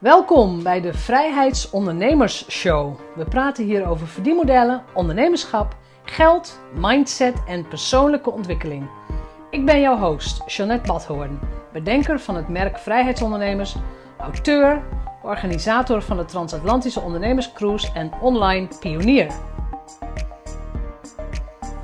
[0.00, 3.00] Welkom bij de Vrijheidsondernemers Show.
[3.16, 8.90] We praten hier over verdienmodellen, ondernemerschap, geld, mindset en persoonlijke ontwikkeling.
[9.50, 11.38] Ik ben jouw host, Jeanette Badhoorn,
[11.72, 13.76] bedenker van het merk Vrijheidsondernemers,
[14.18, 14.82] auteur,
[15.22, 19.32] organisator van de Transatlantische Ondernemerscruise en online pionier.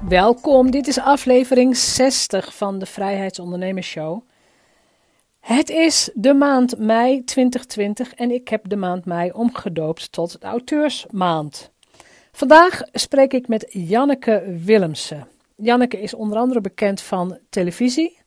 [0.08, 4.22] Welkom, dit is aflevering 60 van de Vrijheidsondernemers Show.
[5.46, 10.46] Het is de maand mei 2020 en ik heb de maand mei omgedoopt tot de
[10.46, 11.70] auteursmaand.
[12.32, 15.28] Vandaag spreek ik met Janneke Willemsen.
[15.56, 18.18] Janneke is onder andere bekend van televisie.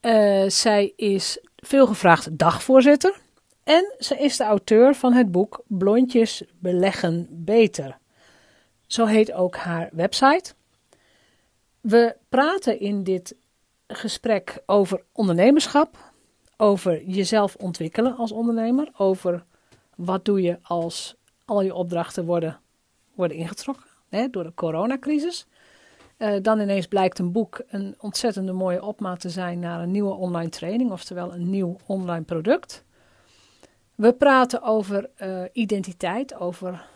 [0.00, 3.20] Uh, zij is veelgevraagd dagvoorzitter.
[3.64, 7.98] En ze is de auteur van het boek Blondjes beleggen beter.
[8.86, 10.54] Zo heet ook haar website.
[11.80, 13.34] We praten in dit
[13.86, 16.09] gesprek over ondernemerschap,
[16.60, 19.44] over jezelf ontwikkelen als ondernemer, over
[19.96, 21.14] wat doe je als
[21.44, 22.60] al je opdrachten worden,
[23.14, 25.46] worden ingetrokken hè, door de coronacrisis.
[26.18, 30.14] Uh, dan ineens blijkt een boek een ontzettende mooie opmaat te zijn naar een nieuwe
[30.14, 32.84] online training, oftewel een nieuw online product.
[33.94, 36.86] We praten over uh, identiteit, over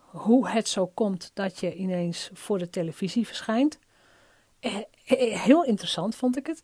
[0.00, 3.78] hoe het zo komt dat je ineens voor de televisie verschijnt.
[4.60, 4.76] Eh,
[5.44, 6.62] heel interessant vond ik het.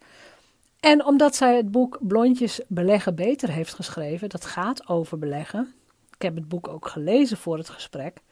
[0.81, 5.75] En omdat zij het boek Blondjes beleggen beter heeft geschreven, dat gaat over beleggen.
[6.15, 8.23] Ik heb het boek ook gelezen voor het gesprek.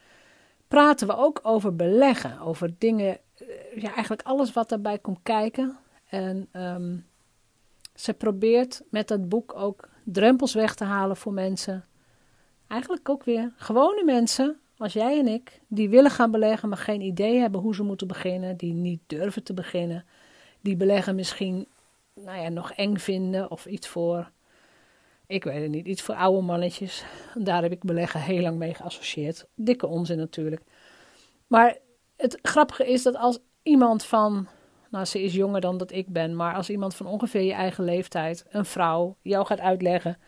[0.69, 5.77] Praten we ook over beleggen, over dingen, eh, ja, eigenlijk alles wat daarbij komt kijken.
[6.09, 7.07] En um,
[7.95, 11.85] ze probeert met dat boek ook drempels weg te halen voor mensen.
[12.67, 17.01] Eigenlijk ook weer gewone mensen, als jij en ik, die willen gaan beleggen, maar geen
[17.01, 20.05] idee hebben hoe ze moeten beginnen, die niet durven te beginnen.
[20.61, 21.67] Die beleggen misschien
[22.25, 24.31] nou ja, nog eng vinden of iets voor,
[25.27, 27.05] ik weet het niet, iets voor oude mannetjes.
[27.35, 29.47] Daar heb ik beleggen heel lang mee geassocieerd.
[29.55, 30.63] Dikke onzin natuurlijk.
[31.47, 31.77] Maar
[32.17, 34.49] het grappige is dat als iemand van,
[34.91, 37.85] nou ze is jonger dan dat ik ben, maar als iemand van ongeveer je eigen
[37.85, 40.19] leeftijd, een vrouw, jou gaat uitleggen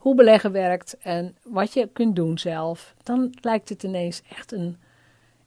[0.00, 4.78] hoe beleggen werkt en wat je kunt doen zelf, dan lijkt het ineens echt een,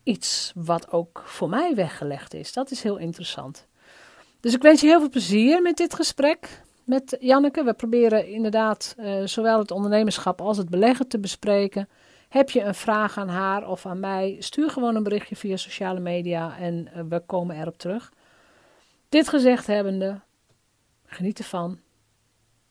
[0.03, 2.53] iets wat ook voor mij weggelegd is.
[2.53, 3.67] Dat is heel interessant.
[4.43, 7.63] Dus ik wens je heel veel plezier met dit gesprek met Janneke.
[7.63, 11.89] We proberen inderdaad uh, zowel het ondernemerschap als het beleggen te bespreken.
[12.29, 14.35] Heb je een vraag aan haar of aan mij?
[14.39, 18.11] Stuur gewoon een berichtje via sociale media en uh, we komen erop terug.
[19.09, 20.19] Dit gezegd hebbende,
[21.05, 21.79] geniet ervan.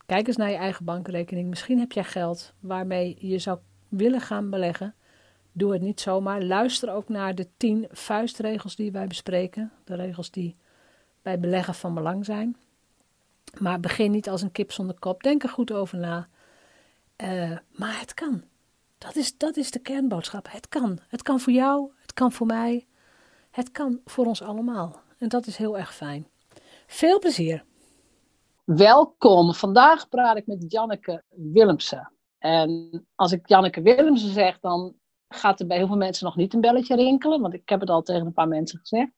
[0.05, 1.49] Kijk eens naar je eigen bankrekening.
[1.49, 4.95] Misschien heb jij geld waarmee je zou willen gaan beleggen.
[5.51, 6.43] Doe het niet zomaar.
[6.43, 9.71] Luister ook naar de 10 vuistregels die wij bespreken.
[9.83, 10.55] De regels die
[11.23, 12.57] bij beleggen van belang zijn.
[13.59, 15.23] Maar begin niet als een kip zonder kop.
[15.23, 16.27] Denk er goed over na.
[17.23, 18.43] Uh, maar het kan.
[18.97, 20.51] Dat is, dat is de kernboodschap.
[20.51, 20.99] Het kan.
[21.07, 21.91] Het kan voor jou.
[22.01, 22.87] Het kan voor mij.
[23.51, 25.01] Het kan voor ons allemaal.
[25.17, 26.27] En dat is heel erg fijn.
[26.87, 27.63] Veel plezier.
[28.63, 29.53] Welkom.
[29.53, 32.11] Vandaag praat ik met Janneke Willemsen.
[32.37, 34.95] En als ik Janneke Willemsen zeg, dan
[35.27, 37.41] gaat er bij heel veel mensen nog niet een belletje rinkelen.
[37.41, 39.11] Want ik heb het al tegen een paar mensen gezegd.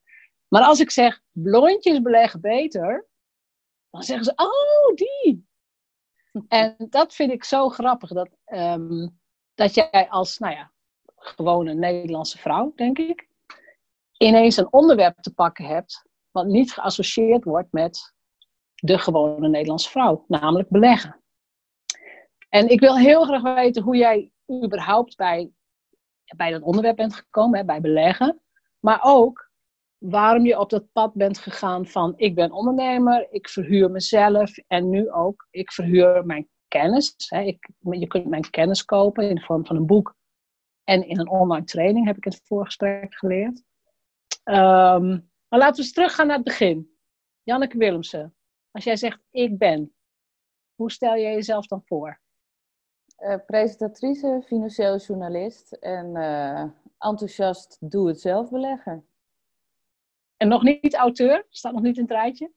[0.48, 3.08] Maar als ik zeg blondjes beleggen beter,
[3.90, 5.48] dan zeggen ze, oh, die.
[6.48, 9.20] En dat vind ik zo grappig, dat, um,
[9.54, 10.72] dat jij als, nou ja,
[11.16, 13.28] gewone Nederlandse vrouw, denk ik,
[14.18, 18.14] ineens een onderwerp te pakken hebt, wat niet geassocieerd wordt met
[18.76, 21.24] de gewone Nederlandse vrouw, namelijk beleggen.
[22.50, 24.32] En ik wil heel graag weten hoe jij
[24.64, 25.52] überhaupt bij,
[26.36, 28.42] bij dat onderwerp bent gekomen, hè, bij beleggen.
[28.80, 29.45] Maar ook
[29.98, 34.90] waarom je op dat pad bent gegaan van ik ben ondernemer, ik verhuur mezelf en
[34.90, 37.16] nu ook ik verhuur mijn kennis.
[37.18, 37.42] Hè.
[37.42, 40.16] Ik, je kunt mijn kennis kopen in de vorm van een boek
[40.84, 43.64] en in een online training, heb ik het voorgesprek geleerd.
[44.44, 46.98] Um, maar laten we eens teruggaan naar het begin.
[47.44, 48.36] Janneke Willemsen,
[48.72, 49.94] als jij zegt ik ben,
[50.76, 52.20] hoe stel jij jezelf dan voor?
[53.20, 56.64] Uh, presentatrice, financieel journalist en uh,
[56.98, 59.04] enthousiast doe-het-zelf belegger.
[60.38, 61.46] En nog niet auteur?
[61.50, 62.52] Staat nog niet in het rijtje?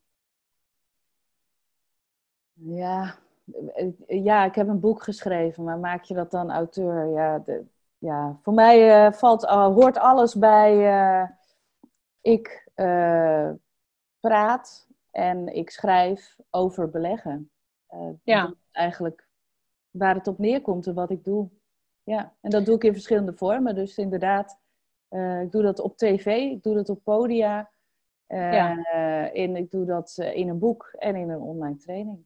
[2.53, 3.15] Ja,
[4.07, 7.07] ja, ik heb een boek geschreven, maar maak je dat dan auteur?
[7.07, 7.65] Ja, de,
[7.97, 10.75] ja voor mij uh, valt, uh, hoort alles bij.
[10.75, 11.29] Uh,
[12.21, 12.67] ik
[14.19, 17.51] praat en ik schrijf over beleggen.
[18.23, 18.53] ja.
[18.71, 19.27] Eigenlijk
[19.91, 21.49] waar het op neerkomt en wat ik doe.
[22.03, 23.75] Ja, en dat doe ik in verschillende vormen.
[23.75, 24.57] Dus inderdaad,
[25.09, 27.71] uh, ik doe dat op tv, ik doe dat op podia.
[28.27, 29.31] Uh, ja.
[29.31, 32.25] in, ik doe dat in een boek en in een online training.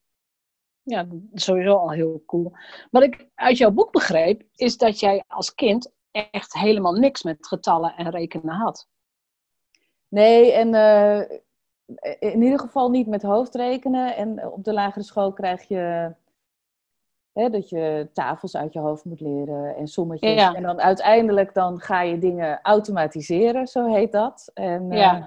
[0.82, 2.52] Ja, sowieso al heel cool.
[2.92, 7.48] Wat ik uit jouw boek begreep, is dat jij als kind echt helemaal niks met
[7.48, 8.88] getallen en rekenen had.
[10.08, 11.20] Nee, en uh,
[12.20, 14.16] in ieder geval niet met hoofdrekenen.
[14.16, 16.16] En op de lagere school krijg je
[17.34, 20.34] hè, dat je tafels uit je hoofd moet leren en sommetjes.
[20.34, 20.54] Ja.
[20.54, 24.52] En dan uiteindelijk dan ga je dingen automatiseren, zo heet dat.
[24.54, 25.18] En ja.
[25.18, 25.26] Uh,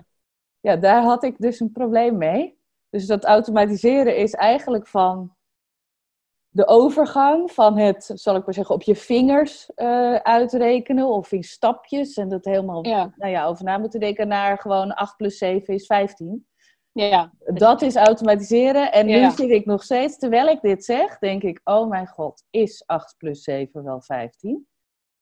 [0.60, 2.58] ja, daar had ik dus een probleem mee.
[2.90, 5.36] Dus dat automatiseren is eigenlijk van
[6.48, 11.42] de overgang van het, zal ik maar zeggen, op je vingers uh, uitrekenen of in
[11.42, 12.16] stapjes.
[12.16, 12.82] En dat helemaal
[13.16, 16.46] Nou ja, over na moeten denken naar gewoon 8 plus 7 is 15.
[16.96, 17.32] Ja.
[17.44, 18.92] Dat is automatiseren.
[18.92, 22.44] En nu zit ik nog steeds, terwijl ik dit zeg, denk ik, oh mijn god,
[22.50, 24.66] is 8 plus 7 wel 15?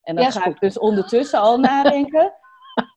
[0.03, 2.33] En dan ga ik dus ondertussen al nadenken.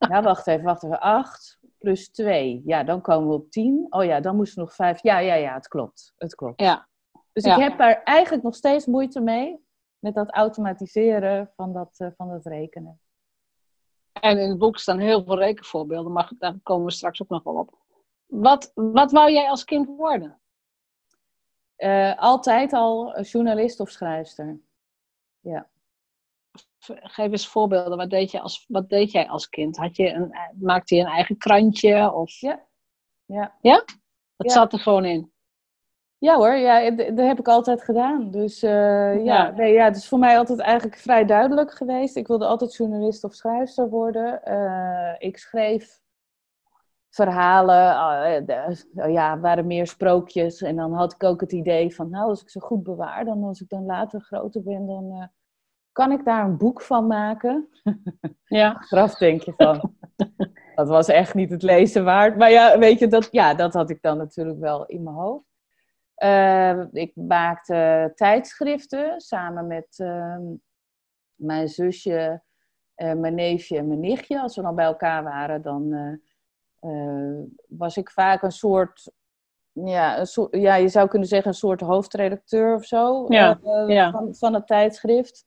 [0.09, 0.99] Ja, wacht even, wacht even.
[0.99, 2.61] 8 plus 2.
[2.65, 3.85] Ja, dan komen we op 10.
[3.89, 5.03] Oh ja, dan moest er nog 5.
[5.03, 6.13] Ja, ja, ja, het klopt.
[6.17, 6.61] Het klopt.
[6.61, 6.87] Ja.
[7.33, 9.65] Dus ik heb daar eigenlijk nog steeds moeite mee.
[9.99, 12.99] Met dat automatiseren van dat, uh, van dat rekenen.
[14.11, 17.43] En in het boek staan heel veel rekenvoorbeelden, maar daar komen we straks ook nog
[17.43, 17.85] wel op.
[18.27, 20.39] Wat, wat wou jij als kind worden?
[21.77, 24.59] Uh, altijd al journalist of schrijfster.
[25.39, 25.67] Ja.
[26.87, 27.97] Geef eens voorbeelden.
[27.97, 29.77] Wat deed, je als, wat deed jij als kind?
[29.77, 32.13] Had je een, maakte je een eigen krantje?
[32.13, 32.39] Of...
[32.39, 32.65] Ja.
[33.25, 33.57] Ja?
[33.61, 33.83] ja?
[34.35, 35.31] Dat zat er gewoon in?
[36.19, 38.31] Ja hoor, ja, dat heb ik altijd gedaan.
[38.31, 39.49] Dus uh, ja, ja.
[39.49, 42.15] Nee, ja, het is voor mij altijd eigenlijk vrij duidelijk geweest.
[42.15, 44.41] Ik wilde altijd journalist of schrijfster worden.
[44.45, 45.99] Uh, ik schreef
[47.09, 47.95] verhalen,
[48.49, 50.61] uh, ja, waren meer sprookjes.
[50.61, 53.43] En dan had ik ook het idee van, nou, als ik ze goed bewaar, dan
[53.43, 55.25] als ik dan later groter ben, dan uh,
[55.91, 57.69] kan ik daar een boek van maken.
[58.45, 58.73] Ja.
[58.89, 59.95] Graf denk je van.
[60.75, 62.37] dat was echt niet het lezen waard.
[62.37, 65.45] Maar ja, weet je, dat, ja, dat had ik dan natuurlijk wel in mijn hoofd.
[66.23, 70.43] Uh, ik maakte tijdschriften samen met ehm,
[71.35, 72.41] mijn zusje,
[72.95, 74.41] mijn neefje en mijn nichtje.
[74.41, 75.93] Als we dan bij elkaar waren, dan
[77.67, 79.11] was ik vaak een soort,
[79.71, 83.83] ja, een soort, ja, je zou kunnen zeggen een soort hoofdredacteur of zo ja, uh,
[83.87, 84.11] ja.
[84.11, 85.45] Van, van het tijdschrift.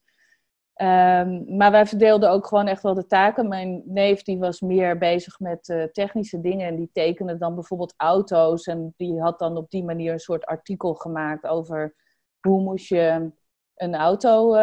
[0.82, 3.48] Um, maar wij verdeelden ook gewoon echt wel de taken.
[3.48, 7.94] Mijn neef die was meer bezig met uh, technische dingen en die tekende dan bijvoorbeeld
[7.96, 8.66] auto's.
[8.66, 11.94] En die had dan op die manier een soort artikel gemaakt over
[12.40, 13.32] hoe moest je
[13.74, 14.56] een auto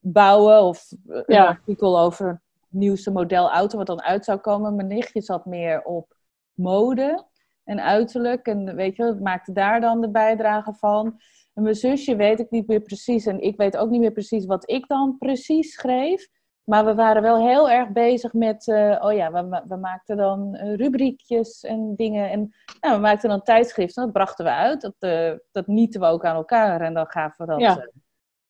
[0.00, 0.62] bouwen.
[0.62, 4.76] Of een artikel over nieuwste model auto wat dan uit zou komen.
[4.76, 6.14] Mijn nichtje zat meer op
[6.52, 7.26] mode
[7.64, 8.46] en uiterlijk.
[8.46, 11.20] En weet je, maakte daar dan de bijdrage van.
[11.54, 13.26] En mijn zusje weet ik niet meer precies.
[13.26, 16.28] En ik weet ook niet meer precies wat ik dan precies schreef.
[16.64, 20.54] Maar we waren wel heel erg bezig met, uh, oh ja, we, we, maakten dan
[20.54, 22.30] uh, rubriekjes en dingen.
[22.30, 24.80] En nou, we maakten dan tijdschriften, dat brachten we uit.
[24.80, 27.90] Dat, uh, dat nieten we ook aan elkaar en dan gaven we dat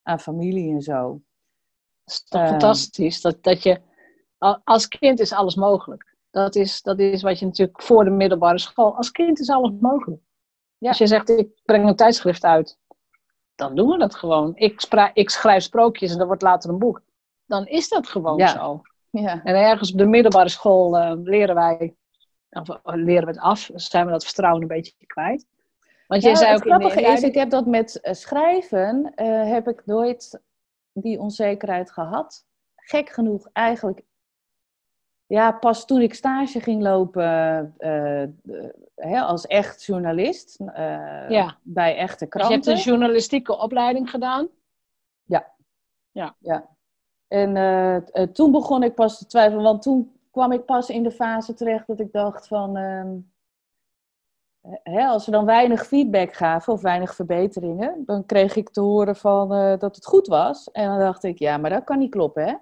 [0.03, 1.21] aan familie en zo.
[2.03, 3.81] Dat is toch fantastisch, dat, dat je
[4.63, 6.15] als kind is alles mogelijk.
[6.31, 8.95] Dat is, dat is wat je natuurlijk voor de middelbare school.
[8.95, 10.21] Als kind is alles mogelijk.
[10.77, 10.87] Ja.
[10.87, 12.77] Als je zegt, ik breng een tijdschrift uit,
[13.55, 14.51] dan doen we dat gewoon.
[14.55, 14.83] Ik,
[15.13, 17.01] ik schrijf sprookjes en dat wordt later een boek.
[17.45, 18.81] Dan is dat gewoon zo.
[19.09, 19.43] Ja.
[19.43, 21.95] En ergens op de middelbare school uh, leren wij,
[22.49, 25.45] of eh, leren we het af, zijn we dat vertrouwen een beetje kwijt.
[26.07, 29.13] Want jij zei ook het grappige is, ik heb dat met uh, schrijven,
[29.47, 30.41] heb ik nooit
[30.93, 32.45] die onzekerheid gehad.
[32.75, 34.03] Gek genoeg eigenlijk
[35.31, 38.23] ja, pas toen ik stage ging lopen uh,
[38.95, 41.57] hè, als echt journalist uh, ja.
[41.61, 42.55] bij echte kranten.
[42.55, 44.47] Dus je hebt een journalistieke opleiding gedaan?
[45.23, 45.51] Ja.
[46.11, 46.35] Ja.
[46.39, 46.69] ja.
[47.27, 51.53] En toen begon ik pas te twijfelen, want toen kwam ik pas in de fase
[51.53, 52.77] terecht dat ik dacht van...
[52.77, 53.17] Ehm,
[54.83, 59.15] hè, als ze dan weinig feedback gaven of weinig verbeteringen, dan kreeg ik te horen
[59.15, 60.71] van, dat het goed was.
[60.71, 62.55] En dan dacht ik, ja, maar dat kan niet kloppen, hè?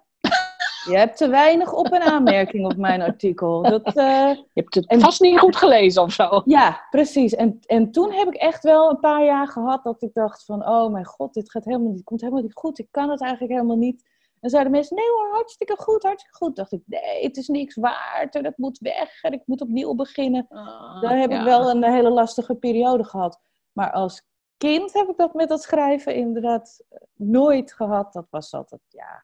[0.89, 3.61] Je hebt te weinig op- en aanmerking op mijn artikel.
[3.61, 6.41] Dat, uh, je hebt het vast niet goed gelezen of zo.
[6.45, 7.35] Ja, precies.
[7.35, 10.67] En, en toen heb ik echt wel een paar jaar gehad dat ik dacht van...
[10.67, 12.79] Oh mijn god, dit gaat helemaal niet, komt helemaal niet goed.
[12.79, 14.07] Ik kan het eigenlijk helemaal niet.
[14.39, 16.55] En zeiden mensen, nee hoor, hartstikke goed, hartstikke goed.
[16.55, 19.95] dacht ik, nee, het is niks waard en het moet weg en ik moet opnieuw
[19.95, 20.47] beginnen.
[20.49, 23.39] Uh, Daar heb ik wel een hele lastige periode gehad.
[23.71, 24.27] Maar als
[24.57, 28.13] kind heb ik dat met dat schrijven inderdaad nooit gehad.
[28.13, 29.23] Dat was altijd, ja,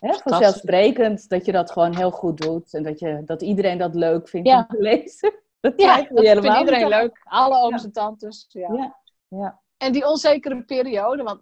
[0.00, 2.74] Hè, vanzelfsprekend dat je dat gewoon heel goed doet.
[2.74, 5.32] En dat, je, dat iedereen dat leuk vindt om te lezen.
[5.60, 7.20] Dat ja, dat vindt iedereen leuk.
[7.24, 8.46] Alle ooms en tantes.
[8.48, 8.96] Ja.
[9.28, 9.60] ja.
[9.76, 11.40] En die onzekere periode, want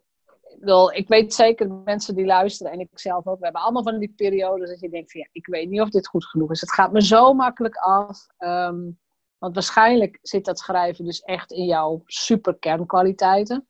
[0.90, 3.38] ik, ik weet zeker mensen die luisteren en ik zelf ook.
[3.38, 5.88] We hebben allemaal van die periodes dat je denkt van ja, ik weet niet of
[5.88, 6.60] dit goed genoeg is.
[6.60, 8.26] Het gaat me zo makkelijk af.
[8.38, 8.98] Um,
[9.38, 13.66] Want waarschijnlijk zit dat schrijven dus echt in jouw super kernkwaliteiten.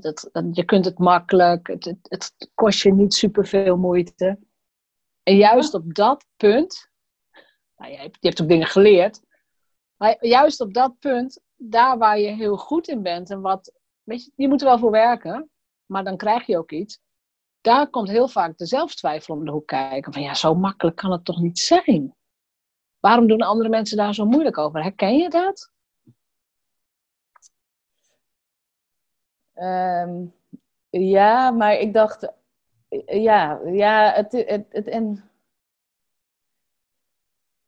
[0.00, 4.38] Dat, je kunt het makkelijk, het, het, kost je niet super veel moeite.
[5.22, 6.90] En juist op dat punt,
[7.76, 9.20] nou, je, hebt, je hebt ook dingen geleerd,
[9.96, 13.72] maar juist op dat punt, daar waar je heel goed in bent en wat,
[14.02, 15.50] weet je, je moet er wel voor werken,
[15.86, 16.98] maar dan krijg je ook iets.
[17.60, 20.12] Daar komt heel vaak de zelfstwijfel om de hoek kijken.
[20.12, 22.14] Van ja, zo makkelijk kan het toch niet zijn?
[23.00, 24.82] Waarom doen andere mensen daar zo moeilijk over?
[24.82, 25.72] Herken je dat?
[29.54, 30.24] Ehm,
[30.90, 32.32] ja, maar ik dacht,
[33.06, 35.24] ja, ja het, het, het, en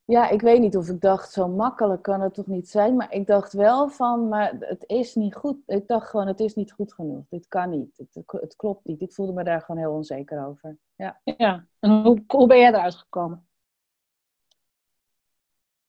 [0.06, 2.96] ja, ik weet niet of ik dacht, zo makkelijk kan het toch niet zijn.
[2.96, 5.56] Maar ik dacht wel van, maar het is niet goed.
[5.66, 7.24] Ik dacht gewoon, het is niet goed genoeg.
[7.28, 7.96] Dit kan niet.
[7.96, 9.00] Het, het klopt niet.
[9.00, 10.76] Ik voelde me daar gewoon heel onzeker over.
[10.94, 11.20] Ja.
[11.24, 11.66] ja.
[11.78, 13.45] En hoe, hoe ben jij eruit gekomen?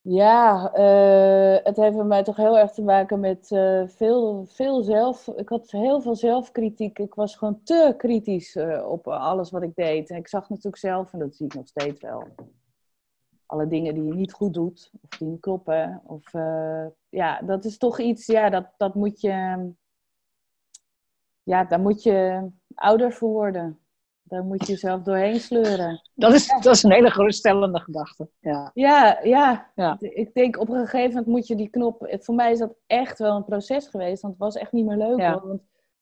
[0.10, 4.84] Ja, uh, het heeft bij mij toch heel erg te maken met uh, veel, veel
[4.84, 5.28] zelf.
[5.28, 7.00] Ik had heel veel zelfkritiek.
[7.00, 10.10] Ik was gewoon te kritisch uh, op alles wat ik deed.
[10.10, 12.28] Ik zag natuurlijk zelf, en dat zie ik nog steeds wel,
[13.46, 16.02] alle dingen die je niet goed doet, of die niet kloppen.
[16.06, 16.32] Of,
[17.10, 19.70] ja, dat is toch iets, ja, dat, dat moet je,
[21.44, 23.80] ja, daar moet je ouder voor worden.
[24.28, 26.02] Daar moet je jezelf doorheen sleuren.
[26.14, 28.30] Dat is, dat is een hele geruststellende gedachte.
[28.40, 28.72] Ja.
[28.74, 29.72] Ja, ja.
[29.76, 29.98] ja.
[30.00, 32.18] Ik denk op een gegeven moment moet je die knop.
[32.20, 34.22] Voor mij is dat echt wel een proces geweest.
[34.22, 35.42] Want het was echt niet meer leuk.
[35.44, 35.62] Want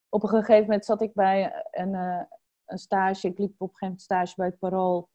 [0.09, 2.21] op een gegeven moment zat ik bij een, uh,
[2.65, 3.27] een stage.
[3.27, 5.09] Ik liep op een gegeven moment stage bij het Parool.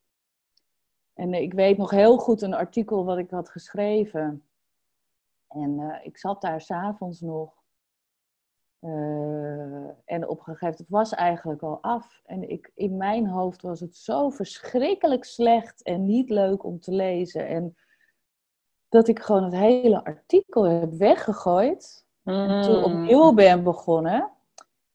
[1.15, 4.45] En ik weet nog heel goed een artikel wat ik had geschreven.
[5.49, 7.60] En uh, ik zat daar s'avonds nog.
[8.81, 12.23] Uh, en op een gegeven moment, het was eigenlijk al af.
[12.25, 16.93] En ik, in mijn hoofd was het zo verschrikkelijk slecht en niet leuk om te
[16.93, 17.49] lezen.
[17.49, 17.77] En
[18.89, 22.07] dat ik gewoon het hele artikel heb weggegooid.
[22.25, 22.85] En toen mm.
[22.85, 24.31] opnieuw ben begonnen.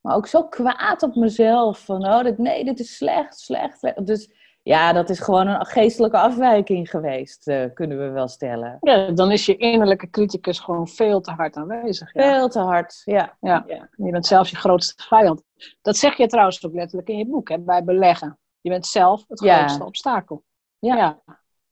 [0.02, 1.86] Maar ook zo kwaad op mezelf.
[1.86, 4.06] Van, oh, dit, nee, dit is slecht, slecht.
[4.06, 8.78] Dus ja, dat is gewoon een geestelijke afwijking geweest, uh, kunnen we wel stellen.
[8.82, 12.14] Ja, dan is je innerlijke criticus gewoon veel te hard aanwezig.
[12.14, 12.22] Ja.
[12.22, 13.38] Veel te hard, ja.
[13.40, 13.64] ja.
[13.68, 13.90] ja.
[13.96, 15.44] Je bent zelf je grootste vijand.
[15.82, 18.40] Dat zeg je trouwens ook letterlijk in je boek, hè, bij beleggen.
[18.62, 20.44] Je bent zelf het grootste obstakel.
[20.80, 21.22] Ja.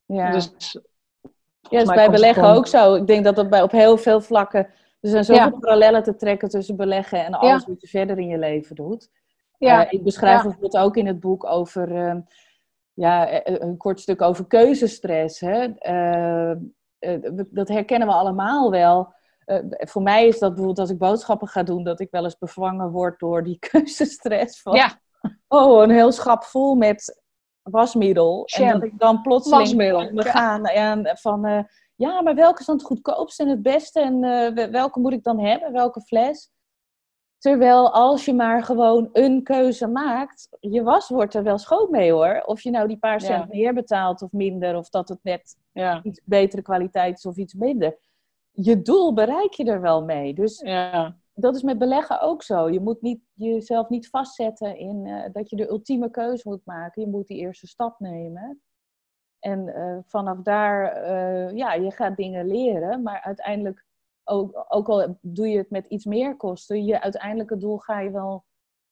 [0.06, 0.32] ja.
[0.32, 0.78] Dus,
[1.70, 2.96] ja, is bij beleggen ook zo.
[2.96, 4.68] Ik denk dat dat bij, op heel veel vlakken...
[5.00, 8.38] Er zijn zoveel parallellen te trekken tussen beleggen en alles wat je verder in je
[8.38, 9.10] leven doet.
[9.58, 9.86] Ja.
[9.86, 11.92] Uh, ik beschrijf bijvoorbeeld ook in het boek over...
[11.92, 12.16] Uh,
[12.94, 15.40] ja, eh, eh, een kort stuk over keuzestress.
[15.40, 15.68] Hè?
[15.82, 16.58] Uh,
[17.50, 19.14] dat herkennen we allemaal wel.
[19.46, 22.38] Uh, voor mij is dat bijvoorbeeld als ik boodschappen ga doen, dat ik wel eens
[22.38, 24.62] bevangen word door die keuzestress.
[24.62, 25.02] Van, ja.
[25.48, 27.22] Oh, een heel schap vol met
[27.62, 28.46] wasmiddel.
[28.46, 32.86] En dat ik dan plotseling we gaan ja, van, ja, maar welke is dan het
[32.86, 34.02] goedkoopste en het beste?
[34.02, 35.72] En welke moet ik dan hebben?
[35.72, 36.53] Welke fles?
[37.44, 42.12] Terwijl als je maar gewoon een keuze maakt, je was wordt er wel schoon mee
[42.12, 42.42] hoor.
[42.46, 46.04] Of je nou die paar cent meer betaalt of minder, of dat het net ja.
[46.04, 47.98] iets betere kwaliteit is of iets minder.
[48.52, 50.34] Je doel bereik je er wel mee.
[50.34, 51.16] Dus ja.
[51.34, 52.70] dat is met beleggen ook zo.
[52.70, 57.02] Je moet niet, jezelf niet vastzetten in uh, dat je de ultieme keuze moet maken.
[57.02, 58.62] Je moet die eerste stap nemen.
[59.40, 63.86] En uh, vanaf daar, uh, ja, je gaat dingen leren, maar uiteindelijk
[64.24, 68.12] ook, ook al doe je het met iets meer kosten, je uiteindelijke doel ga je
[68.12, 68.44] wel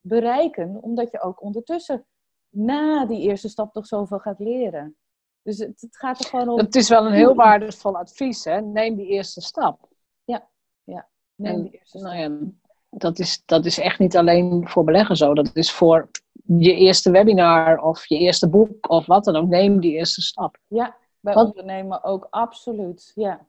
[0.02, 2.06] bereiken, omdat je ook ondertussen
[2.50, 4.96] na die eerste stap toch zoveel gaat leren.
[5.44, 6.58] Dus het, het gaat er gewoon om.
[6.58, 8.62] Het is wel een heel waardevol advies, hè?
[8.62, 9.90] Neem die eerste stap.
[10.24, 10.50] Ja,
[10.84, 11.08] ja.
[11.36, 12.12] Neem die eerste stap.
[12.12, 12.52] Nou ja,
[12.90, 15.34] dat is, dat is echt niet alleen voor beleggen zo.
[15.34, 16.10] Dat is voor
[16.46, 19.48] je eerste webinar of je eerste boek of wat dan ook.
[19.48, 20.58] Neem die eerste stap.
[20.68, 23.12] Ja, bij ondernemen ook absoluut.
[23.16, 23.48] Ja.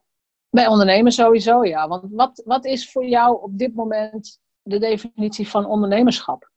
[0.52, 1.88] Bij ondernemen sowieso, ja.
[1.88, 6.50] Want wat, wat is voor jou op dit moment de definitie van ondernemerschap?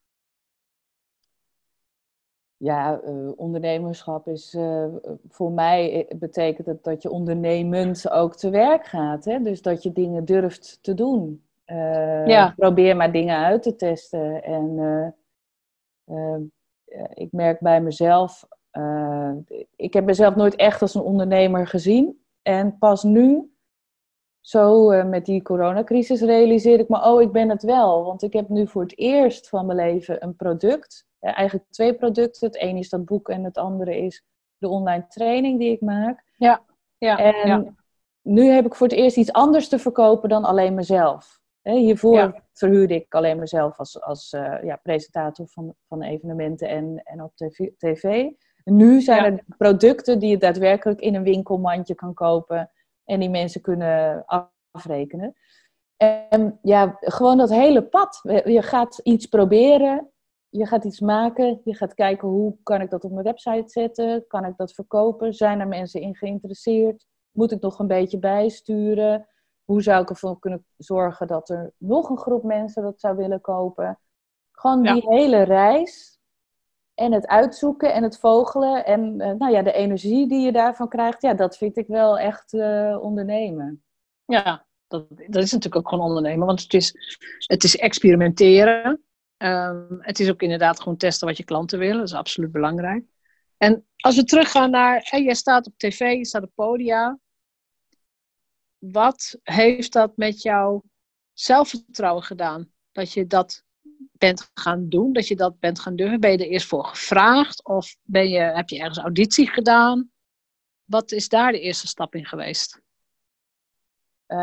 [2.58, 4.86] Ja, uh, ondernemerschap is uh,
[5.30, 9.26] voor mij eh, betekent het dat je ondernemend ook te werk gaat.
[9.26, 9.40] Hè?
[9.40, 11.44] Dus dat je dingen durft te doen.
[11.66, 12.54] Uh, ja.
[12.56, 14.44] Probeer maar dingen uit te testen.
[14.44, 15.16] En
[17.14, 18.48] ik merk bij mezelf,
[19.76, 22.26] ik heb mezelf nooit echt als een ondernemer gezien.
[22.42, 23.55] En pas nu
[24.46, 28.04] zo uh, met die coronacrisis realiseerde ik me, oh, ik ben het wel.
[28.04, 31.08] Want ik heb nu voor het eerst van mijn leven een product.
[31.20, 32.48] eigenlijk twee producten.
[32.48, 34.26] Het ene is dat boek en het andere is
[34.58, 36.24] de online training die ik maak.
[36.38, 36.62] Ja,
[36.98, 37.18] ja.
[37.18, 37.78] En
[38.22, 41.40] nu heb ik voor het eerst iets anders te verkopen dan alleen mezelf.
[41.62, 47.24] hiervoor verhuurde ik alleen mezelf als, als uh, ja, presentator van, van evenementen en, en
[47.24, 47.36] op
[47.78, 48.04] tv.
[48.64, 52.70] En nu zijn er producten die je daadwerkelijk in een winkelmandje kan kopen
[53.06, 54.26] en die mensen kunnen
[54.72, 55.36] afrekenen.
[55.98, 58.20] En ja, gewoon dat hele pad.
[58.46, 60.12] Je gaat iets proberen,
[60.50, 64.28] je gaat iets maken, je gaat kijken hoe kan ik dat op mijn website zetten,
[64.28, 69.28] kan ik dat verkopen, zijn er mensen in geïnteresseerd, moet ik nog een beetje bijsturen,
[69.64, 73.42] hoe zou ik ervoor kunnen zorgen dat er nog een groep mensen dat zou willen
[73.42, 74.00] kopen.
[74.52, 76.15] Gewoon die hele reis
[76.96, 80.90] en het uitzoeken en het vogelen en uh, nou ja, de energie die je daarvan
[80.90, 83.84] krijgt, ja, dat vind ik wel echt uh, ondernemen.
[84.26, 86.96] Ja, dat, dat is natuurlijk ook gewoon ondernemen, want het is,
[87.48, 89.04] het is experimenteren.
[89.38, 93.06] Um, het is ook inderdaad gewoon testen wat je klanten willen, dat is absoluut belangrijk.
[93.58, 97.20] En als we teruggaan naar, hey, jij staat op tv, je staat op podia.
[98.78, 100.84] Wat heeft dat met jouw
[101.34, 102.72] zelfvertrouwen gedaan?
[102.92, 103.65] Dat je dat
[104.12, 106.20] bent gaan doen, dat je dat bent gaan doen?
[106.20, 110.10] Ben je er eerst voor gevraagd of ben je, heb je ergens auditie gedaan?
[110.86, 112.82] Wat is daar de eerste stap in geweest?
[114.28, 114.38] Uh,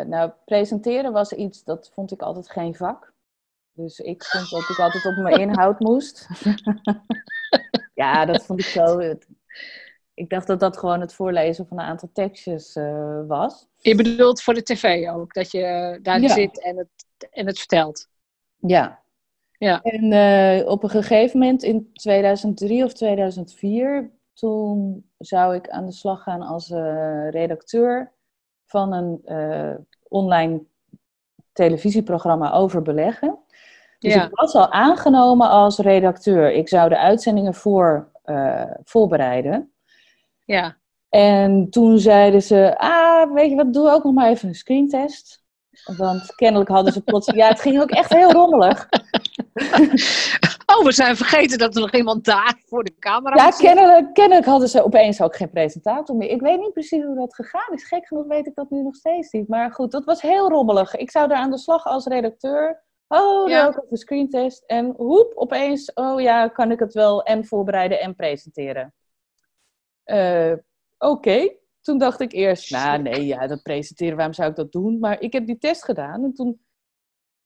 [0.00, 3.12] nou, presenteren was iets, dat vond ik altijd geen vak.
[3.72, 6.28] Dus ik vond dat ik altijd op mijn inhoud moest.
[7.94, 9.16] ja, dat vond ik zo.
[10.14, 13.66] Ik dacht dat dat gewoon het voorlezen van een aantal tekstjes uh, was.
[13.76, 16.88] Je bedoelt voor de tv ook, dat je daar zit en het,
[17.30, 18.08] en het vertelt?
[18.58, 19.02] Ja.
[19.58, 19.82] ja.
[19.82, 25.92] En uh, op een gegeven moment in 2003 of 2004, toen zou ik aan de
[25.92, 28.12] slag gaan als uh, redacteur
[28.66, 29.74] van een uh,
[30.08, 30.62] online
[31.52, 33.38] televisieprogramma over beleggen.
[33.98, 34.24] Dus ja.
[34.24, 36.52] ik was al aangenomen als redacteur.
[36.52, 38.10] Ik zou de uitzendingen voor
[38.84, 39.72] voorbereiden.
[40.44, 40.76] Ja.
[41.08, 45.44] En toen zeiden ze, ah, weet je wat, doe ook nog maar even een screentest.
[45.84, 47.26] Want kennelijk hadden ze plots...
[47.34, 48.88] Ja, het ging ook echt heel rommelig.
[50.76, 54.46] Oh, we zijn vergeten dat er nog iemand daar voor de camera Ja, kennelijk, kennelijk
[54.46, 56.30] hadden ze opeens ook geen presentator meer.
[56.30, 57.84] Ik weet niet precies hoe dat gegaan is.
[57.84, 59.48] Gek genoeg weet ik dat nu nog steeds niet.
[59.48, 60.96] Maar goed, dat was heel rommelig.
[60.96, 62.84] Ik zou daar aan de slag als redacteur.
[63.08, 63.66] Oh, ja.
[63.66, 64.64] ook even screentest.
[64.66, 68.94] En hoep, opeens, oh ja, kan ik het wel en voorbereiden en presenteren.
[70.04, 70.52] Uh,
[70.98, 71.57] Oké
[71.88, 74.98] toen dacht ik eerst, nou nee, ja, dat presenteren, waarom zou ik dat doen?
[74.98, 76.60] Maar ik heb die test gedaan en toen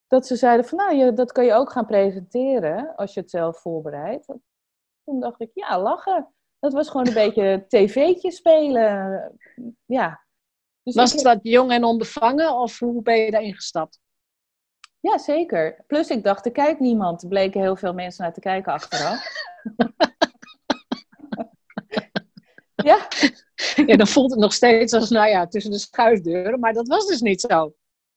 [0.07, 3.29] dat ze zeiden van, nou, je, dat kan je ook gaan presenteren als je het
[3.29, 4.25] zelf voorbereidt.
[5.03, 6.33] Toen dacht ik, ja, lachen.
[6.59, 9.31] Dat was gewoon een beetje tv'tje spelen.
[9.85, 10.25] Ja.
[10.83, 13.99] Dus was dat jong en onbevangen of hoe ben je daarin gestapt?
[14.99, 15.83] Ja, zeker.
[15.87, 17.21] Plus ik dacht, er kijkt niemand.
[17.21, 19.25] Er bleken heel veel mensen naar te kijken achteraf.
[22.89, 23.07] ja.
[23.87, 26.59] ja, dan voelt het nog steeds als, nou ja, tussen de schuifdeuren.
[26.59, 27.73] Maar dat was dus niet zo.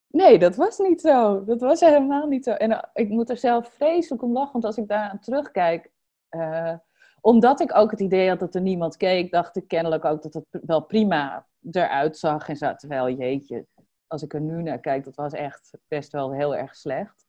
[0.06, 1.44] Nee, dat was niet zo.
[1.44, 2.50] Dat was helemaal niet zo.
[2.50, 5.90] En uh, ik moet er zelf vreselijk om lachen, want als ik daar aan terugkijk...
[6.30, 6.74] Uh,
[7.20, 10.34] omdat ik ook het idee had dat er niemand keek, dacht ik kennelijk ook dat
[10.34, 12.74] het wel prima eruit zag en zo.
[12.74, 13.66] Terwijl, jeetje,
[14.06, 17.26] als ik er nu naar kijk, dat was echt best wel heel erg slecht.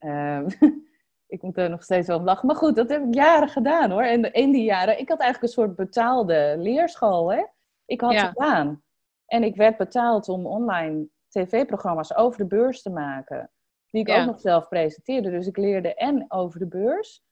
[0.00, 0.46] Uh,
[1.34, 2.46] ik moet er nog steeds wel om lachen.
[2.46, 4.02] Maar goed, dat heb ik jaren gedaan hoor.
[4.02, 7.32] En in die jaren, ik had eigenlijk een soort betaalde leerschool.
[7.32, 7.44] Hè?
[7.86, 8.26] Ik had ja.
[8.26, 8.82] gedaan.
[9.26, 13.50] En ik werd betaald om online tv-programma's over de beurs te maken.
[13.90, 15.30] Die ik ook nog zelf presenteerde.
[15.30, 17.22] Dus ik leerde en over de beurs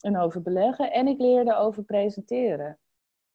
[0.00, 0.92] en over beleggen.
[0.92, 2.78] En ik leerde over presenteren.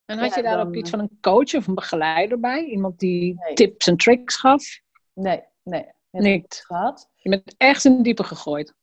[0.05, 2.65] En had je daar ook iets van een coach of een begeleider bij?
[2.65, 4.79] Iemand die tips en tricks gaf?
[5.13, 6.45] Nee, nee.
[6.47, 7.09] Gehad.
[7.15, 8.73] Je bent echt in diepe gegooid.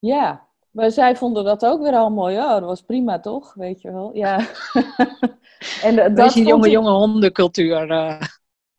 [0.00, 2.36] Ja, maar zij vonden dat ook weer al mooi.
[2.36, 3.54] Oh, dat was prima toch?
[3.54, 4.16] Weet je wel.
[4.16, 4.36] Ja.
[5.86, 7.90] en uh, dat je jonge, jonge hondencultuur.
[7.90, 8.20] Uh.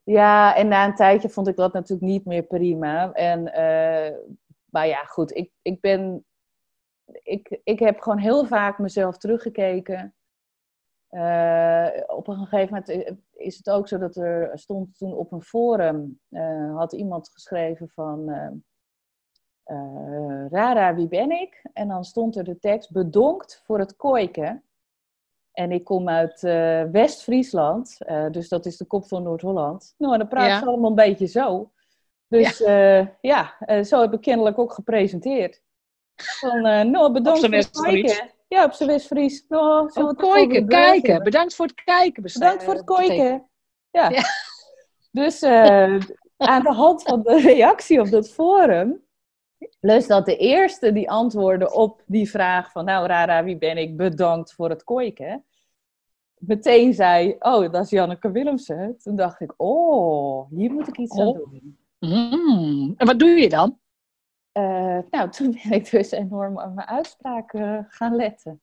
[0.03, 3.12] Ja, en na een tijdje vond ik dat natuurlijk niet meer prima.
[3.12, 4.17] En, uh,
[4.65, 5.36] maar ja, goed.
[5.36, 6.25] Ik, ik ben.
[7.23, 10.15] Ik, ik heb gewoon heel vaak mezelf teruggekeken.
[11.10, 15.41] Uh, op een gegeven moment is het ook zo dat er stond toen op een
[15.41, 16.19] forum.
[16.75, 18.29] had iemand geschreven van
[19.71, 21.62] uh, Rara, wie ben ik?
[21.73, 24.63] En dan stond er de tekst, bedonkt voor het kooiken.
[25.51, 29.93] En ik kom uit uh, West-Friesland, uh, dus dat is de kop van Noord-Holland.
[29.97, 31.71] Nou, en dan praat ze allemaal een beetje zo.
[32.27, 35.62] Dus ja, ja zo heb ik kennelijk ook gepresenteerd.
[36.15, 38.29] Van, nou, bedankt voor het kooiken.
[38.47, 39.45] Ja, op zijn West-Fries.
[39.47, 41.23] Nou, zo oh, kooiken, kijken.
[41.23, 42.23] Bedankt voor het kijken.
[42.23, 43.49] Bedankt voor het kooiken.
[43.89, 44.10] Ja.
[44.10, 44.23] ja.
[45.12, 45.43] Dus
[46.38, 49.03] aan de hand van de reactie op dat forum
[49.80, 53.97] dus dat de eerste die antwoordde op die vraag van, nou Rara, wie ben ik?
[53.97, 55.45] Bedankt voor het kooiken.
[56.38, 58.97] Meteen zei, oh, dat is Janneke Willemsen.
[58.97, 61.38] Toen dacht ik, oh, hier moet ik iets aan oh.
[61.38, 61.78] doen.
[62.00, 62.93] Mm.
[62.97, 63.80] En wat doe je dan?
[64.54, 68.62] Uh, nou, toen ben ik dus enorm aan mijn uitspraken gaan letten.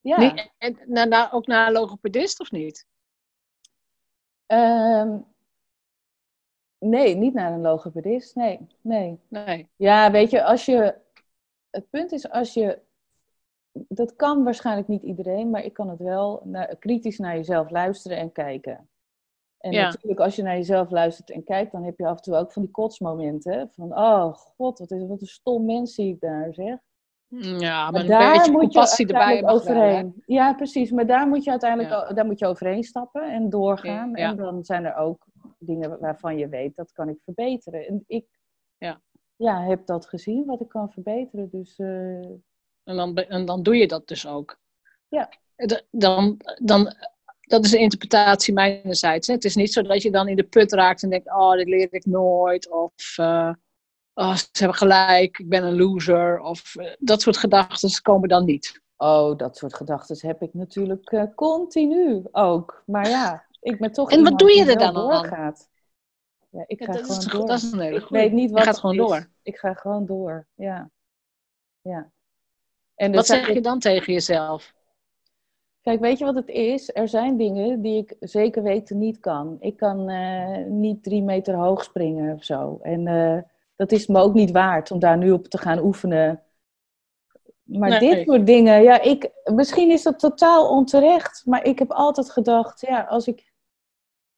[0.00, 0.18] Ja.
[0.18, 2.86] Nee, en, nou, nou, ook naar logopedist of niet?
[4.46, 5.18] Ehm,
[6.78, 8.34] nee, niet naar een logopedist.
[8.34, 9.18] Nee, nee.
[9.28, 9.68] Nee.
[9.76, 10.94] Ja, weet je, als je...
[11.70, 12.78] Het punt is, als je...
[13.72, 18.18] Dat kan waarschijnlijk niet iedereen, maar ik kan het wel naar, kritisch naar jezelf luisteren
[18.18, 18.88] en kijken.
[19.58, 19.84] En Ja.
[19.84, 22.52] natuurlijk, als je naar jezelf luistert en kijkt, dan heb je af en toe ook
[22.52, 23.70] van die kotsmomenten.
[23.74, 26.76] Van, oh god, wat, is, wat een stom mens zie ik daar, zeg.
[27.28, 29.54] Ja, maar, Maar een daar beetje moet je compassie erbij wel, hè?
[29.54, 30.22] overheen.
[30.26, 30.90] Ja, precies.
[30.90, 32.12] Maar daar moet je uiteindelijk Ja.
[32.12, 34.10] daar moet je overheen stappen en doorgaan.
[34.14, 34.30] Ja.
[34.30, 35.26] En dan zijn er ook
[35.58, 37.86] dingen waarvan je weet, dat kan ik verbeteren.
[37.86, 38.26] En ik
[38.78, 39.00] Ja.
[39.36, 41.48] ja, heb dat gezien, wat ik kan verbeteren.
[41.50, 42.30] Dus eh,
[42.84, 44.58] En dan, en dan doe je dat dus ook.
[45.08, 45.28] Ja.
[45.90, 46.94] Dan, dan,
[47.40, 49.26] dat is een interpretatie mijnerzijds.
[49.26, 49.34] Hè.
[49.34, 51.68] Het is niet zo dat je dan in de put raakt en denkt, oh, dit
[51.68, 52.70] leer ik nooit.
[52.70, 53.52] Of, eh,
[54.14, 56.40] oh, ze hebben gelijk, ik ben een loser.
[56.40, 58.82] Of eh, dat soort gedachten komen dan niet.
[58.96, 62.82] oh, dat soort gedachten heb ik natuurlijk continu ook.
[62.86, 64.94] Maar ja, ik ben toch En wat doe je er dan aan?
[64.94, 65.68] doorgaat.
[66.50, 67.46] Ja, ik ga gewoon is, door.
[67.46, 69.00] dat is een hele Ik weet niet wat gaat het gewoon is.
[69.06, 69.28] door.
[69.42, 70.90] Ik ga gewoon door, ja.
[71.80, 72.10] ja.
[72.94, 74.74] En Wat zeg je dan tegen jezelf?
[75.80, 76.90] Kijk, weet je wat het is?
[76.94, 79.56] Er zijn dingen die ik zeker weten niet kan.
[79.60, 82.78] Ik kan eh, niet drie meter hoog springen of zo.
[82.82, 83.38] En eh,
[83.76, 86.42] dat is me ook niet waard om daar nu op te gaan oefenen.
[87.62, 87.98] Maar Nee.
[88.14, 91.42] dit soort dingen, ja, ik, misschien is dat totaal onterecht.
[91.46, 93.47] Maar ik heb altijd gedacht, ja, als ik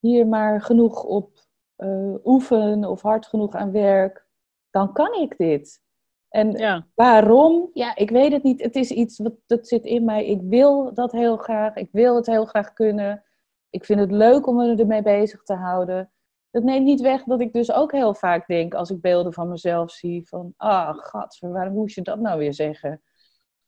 [0.00, 1.38] hier maar genoeg op
[1.76, 4.26] eh, oefen of hard genoeg aan werk,
[4.70, 5.80] dan kan ik dit.
[6.28, 7.70] En Ja, Waarom?
[7.72, 8.62] Ja, ik weet het niet.
[8.62, 10.26] Het is iets wat dat zit in mij.
[10.26, 11.74] Ik wil dat heel graag.
[11.74, 13.24] Ik wil het heel graag kunnen.
[13.70, 16.12] Ik vind het leuk om me ermee bezig te houden.
[16.50, 19.48] Dat neemt niet weg dat ik dus ook heel vaak denk, als ik beelden van
[19.48, 23.02] mezelf zie, van, ah, gadver, waarom moest je dat nou weer zeggen?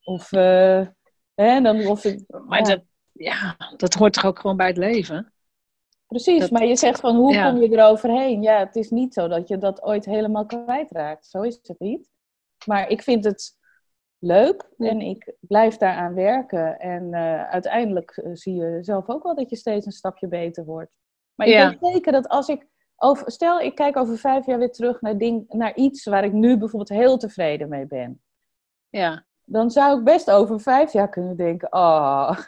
[0.03, 0.87] Of, eh,
[1.35, 2.64] hè, dan, of het, maar Ja.
[2.64, 5.33] Dat, ja, dat hoort toch ook gewoon bij het leven?
[6.12, 7.51] Precies, Dat- maar je zegt van, hoe ja.
[7.51, 8.42] kom je eroverheen?
[8.42, 11.27] Ja, het is niet zo dat je dat ooit helemaal kwijtraakt.
[11.27, 12.11] Zo is het niet.
[12.66, 13.57] Maar ik vind het
[14.18, 16.79] leuk en ik blijf daaraan werken.
[16.79, 20.64] En eh, uiteindelijk eh, zie je zelf ook wel dat je steeds een stapje beter
[20.64, 20.90] wordt.
[21.35, 21.68] Maar ik Ja.
[21.68, 25.18] weet zeker dat als ik, over, stel ik kijk over vijf jaar weer terug naar,
[25.18, 28.22] ding, naar iets waar ik nu bijvoorbeeld heel tevreden mee ben.
[28.88, 29.25] Ja.
[29.44, 32.38] Dan zou ik best over vijf jaar kunnen denken, oh,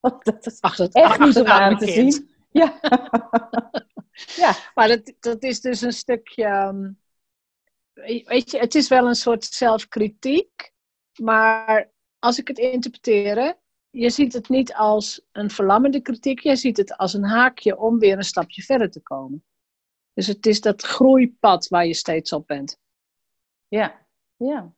[0.22, 2.32] dat is Ach, dat, echt niet om aan te zien.
[2.54, 2.78] Ja.
[4.42, 6.44] ja, Maar dat, dat is dus een stukje.
[6.44, 6.92] ehm,
[8.24, 10.72] Weet je, het is wel een soort zelfkritiek.
[11.20, 13.58] Maar als ik het interpreteer,
[13.90, 16.40] je ziet het niet als een verlammende kritiek.
[16.40, 19.44] Je ziet het als een haakje om weer een stapje verder te komen.
[20.12, 22.78] Dus het is dat groeipad waar je steeds op bent.
[23.68, 24.72] ja, ja.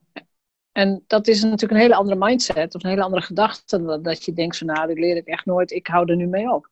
[0.73, 3.83] En dat is natuurlijk een hele andere mindset of een hele andere gedachte.
[3.83, 6.27] Dan dat je denkt van nou, dit leer ik echt nooit, ik hou er nu
[6.27, 6.71] mee op.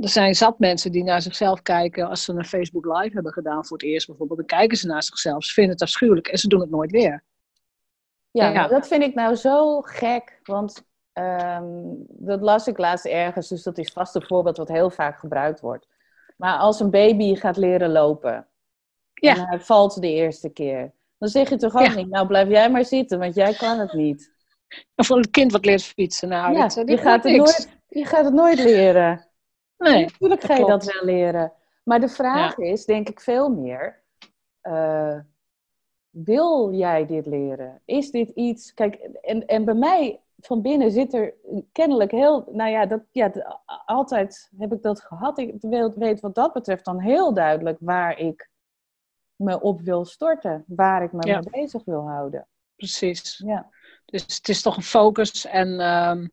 [0.00, 3.66] Er zijn zat mensen die naar zichzelf kijken als ze een Facebook live hebben gedaan
[3.66, 4.38] voor het eerst bijvoorbeeld.
[4.38, 7.24] Dan kijken ze naar zichzelf, ze vinden het afschuwelijk en ze doen het nooit weer.
[8.30, 11.64] Ja, dat vind ik nou zo gek, want ehm,
[12.08, 15.60] dat las ik laatst ergens, dus dat is vast een voorbeeld wat heel vaak gebruikt
[15.60, 15.86] wordt.
[16.36, 18.46] Maar als een baby gaat leren lopen
[19.14, 19.34] Ja.
[19.36, 21.94] en hij valt de eerste keer, dan zeg je toch ook Ja.
[21.94, 24.32] niet, nou blijf jij maar zitten, want jij kan het niet.
[24.94, 26.28] Of voor een kind wat leert fietsen.
[26.28, 29.26] Nou, ja, je, gaat het nooit, je gaat het nooit leren.
[29.82, 31.52] Nee, Natuurlijk ga je dat wel leren.
[31.84, 34.02] Maar de vraag is, denk ik veel meer,
[34.60, 35.18] eh,
[36.10, 37.80] wil jij dit leren?
[37.84, 41.34] Is dit iets, kijk, en, en bij mij van binnen zit er
[41.72, 43.32] kennelijk heel, nou ja, dat, ja
[43.86, 45.38] altijd heb ik dat gehad.
[45.38, 48.50] Ik weet, weet wat dat betreft dan heel duidelijk waar ik
[49.36, 51.40] me op wil storten, waar ik me Ja.
[51.40, 52.46] mee bezig wil houden.
[52.76, 53.42] precies.
[53.46, 53.70] Ja,
[54.04, 56.26] Dus het is toch een focus en ehm,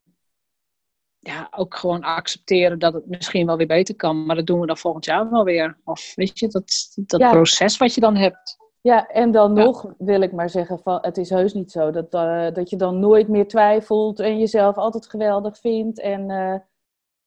[1.20, 4.26] ja, ook gewoon accepteren dat het misschien wel weer beter kan.
[4.26, 5.78] Maar dat doen we dan volgend jaar wel weer.
[5.84, 7.30] Of weet je, dat, dat Ja.
[7.30, 8.56] proces wat je dan hebt.
[8.80, 9.64] Ja, en dan Ja.
[9.64, 12.76] nog wil ik maar zeggen van het is heus niet zo dat, eh, dat je
[12.76, 16.00] dan nooit meer twijfelt en jezelf altijd geweldig vindt.
[16.00, 16.54] En eh,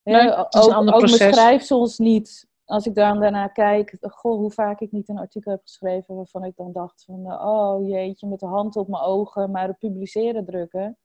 [0.03, 1.34] Nee, hè, het is een ook, ook mijn proces.
[1.36, 2.47] schrijfsels niet.
[2.65, 6.43] Als ik dan daarna kijk, goh, hoe vaak ik niet een artikel heb geschreven waarvan
[6.43, 9.79] ik dan dacht van, eh, oh jeetje, met de hand op mijn ogen, maar op
[9.79, 10.97] publiceren drukken.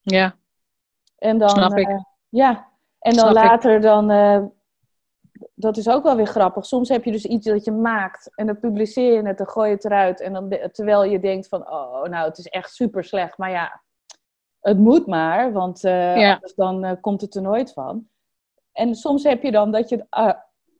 [0.00, 0.34] Ja,
[1.18, 1.88] En dan, Snap ik.
[2.36, 2.68] Ja,
[2.98, 3.50] en dan Snap ik.
[3.50, 4.42] later dan, eh,
[5.54, 6.64] dat is ook wel weer grappig.
[6.66, 9.68] Soms heb je dus iets dat je maakt en dan publiceer je het, dan gooi
[9.68, 10.20] je het eruit.
[10.20, 13.38] En dan, terwijl je denkt van, oh, nou, het is echt super slecht.
[13.38, 13.82] Maar ja,
[14.60, 16.34] het moet maar, want eh, Ja.
[16.34, 18.08] anders dan eh, komt het er nooit van.
[18.72, 20.06] En soms heb je dan dat je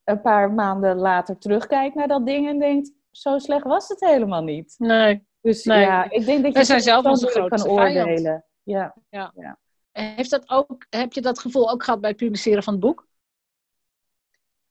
[0.04, 4.42] een paar maanden later terugkijkt naar dat ding en denkt, zo slecht was het helemaal
[4.42, 4.74] niet.
[4.78, 5.26] nee.
[5.40, 5.80] Dus Nee.
[5.80, 8.44] ja, ik denk dat je zijn zelf onze kan oordelen.
[8.62, 8.94] Ja.
[9.94, 13.06] Heeft dat ook, heb je dat gevoel ook gehad bij het publiceren van het boek?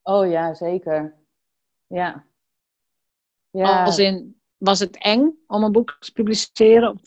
[0.01, 1.15] Oh ja, zeker.
[1.87, 2.25] Ja.
[3.49, 3.83] ja.
[3.83, 6.99] Als in, was het eng om een boek te publiceren?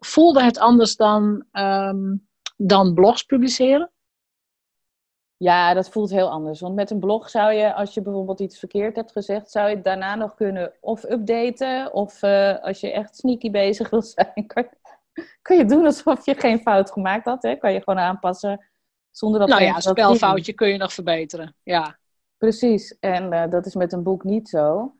[0.00, 3.90] Voelde het anders dan, um, dan blogs publiceren?
[5.36, 6.60] Ja, dat voelt heel anders.
[6.60, 9.74] Want met een blog zou je, als je bijvoorbeeld iets verkeerd hebt gezegd, zou je
[9.74, 11.92] het daarna nog kunnen of updaten.
[11.92, 14.85] Of uh, als je echt sneaky bezig wil zijn, kan je,
[15.42, 17.42] kan je doen alsof je geen fout gemaakt had.
[17.42, 17.56] Hè?
[17.56, 18.66] Kan je gewoon aanpassen
[19.10, 19.48] zonder dat...
[19.48, 21.56] Nou ja, een spelfoutje kun je nog verbeteren.
[21.62, 21.98] Ja.
[22.36, 22.98] Precies.
[22.98, 24.94] En uh, dat is met een boek niet zo.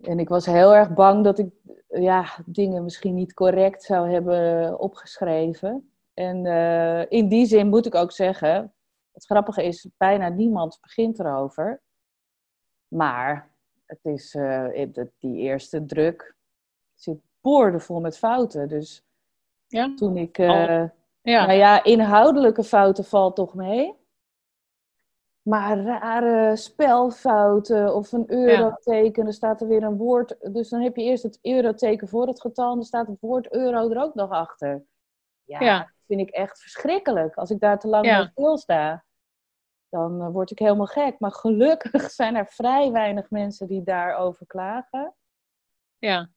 [0.00, 1.48] En ik was heel erg bang dat ik
[1.88, 5.92] ja, dingen misschien niet correct zou hebben opgeschreven.
[6.14, 8.74] En uh, in die zin moet ik ook zeggen,
[9.12, 11.82] het grappige is, bijna niemand begint erover.
[12.88, 13.50] Maar
[13.84, 16.36] het is, uh, die eerste druk
[16.94, 18.68] zit boordevol met fouten.
[18.68, 19.07] Dus
[19.68, 19.94] ja?
[19.94, 20.38] toen ik...
[20.38, 20.84] Uh,
[21.20, 21.46] ja.
[21.46, 23.96] Nou ja, inhoudelijke fouten valt toch mee.
[25.42, 30.36] Maar rare spelfouten of een euroteken, er staat er weer een woord.
[30.52, 33.52] Dus dan heb je eerst het euroteken voor het getal en dan staat het woord
[33.52, 34.84] euro er ook nog achter.
[35.44, 35.78] Ja, ja.
[35.78, 37.34] dat vind ik echt verschrikkelijk.
[37.34, 38.18] Als ik daar te lang ja.
[38.18, 39.04] bij stilsta
[39.88, 41.18] dan uh, word ik helemaal gek.
[41.18, 45.14] Maar gelukkig zijn er vrij weinig mensen die daarover klagen.
[45.98, 46.30] Ja.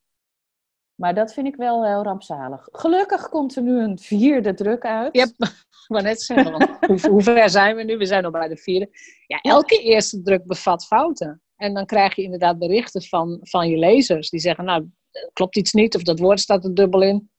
[1.02, 2.68] Maar dat vind ik wel heel rampzalig.
[2.72, 5.16] Gelukkig komt er nu een vierde druk uit.
[5.16, 5.30] Yep.
[5.88, 6.54] Maar net zeggen,
[6.88, 7.98] hoe, hoe, ver zijn we nu?
[7.98, 8.90] We zijn al bij de vierde.
[9.28, 11.42] Ja, elke eerste druk bevat fouten.
[11.56, 14.30] En dan krijg je inderdaad berichten van, van je lezers.
[14.30, 14.90] Die zeggen, nou,
[15.34, 15.96] klopt iets niet.
[15.96, 17.30] Of dat woord staat er dubbel in.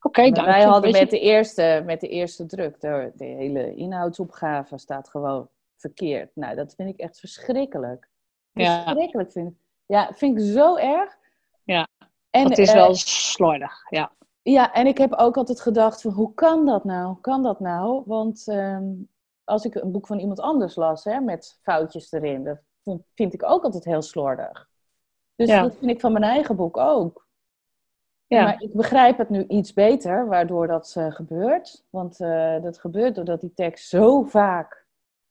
[0.00, 4.78] Oké, okay, Wij hadden met de, eerste, met de eerste druk, de, de hele inhoudsopgave
[4.78, 6.30] staat gewoon verkeerd.
[6.34, 8.08] Nou, dat vind ik echt verschrikkelijk.
[8.52, 8.82] Ja.
[8.82, 9.56] Verschrikkelijk vind ik.
[9.86, 11.16] Ja, vind ik zo erg.
[11.64, 11.88] Ja,
[12.30, 14.12] en, het is wel uh, slordig, ja.
[14.42, 17.16] Ja, en ik heb ook altijd gedacht van, hoe kan dat nou?
[17.20, 18.02] Kan dat nou?
[18.06, 18.84] Want ehm,
[19.44, 22.58] als ik een boek van iemand anders las, hè, met foutjes erin, dat
[23.14, 24.68] vind ik ook altijd heel slordig.
[25.34, 27.26] Dus dat vind ik van mijn eigen boek ook.
[28.26, 28.42] Ja.
[28.42, 31.84] Maar ik begrijp het nu iets beter, waardoor dat uh, gebeurt.
[31.90, 34.86] Want uh, dat gebeurt doordat die tekst zo vaak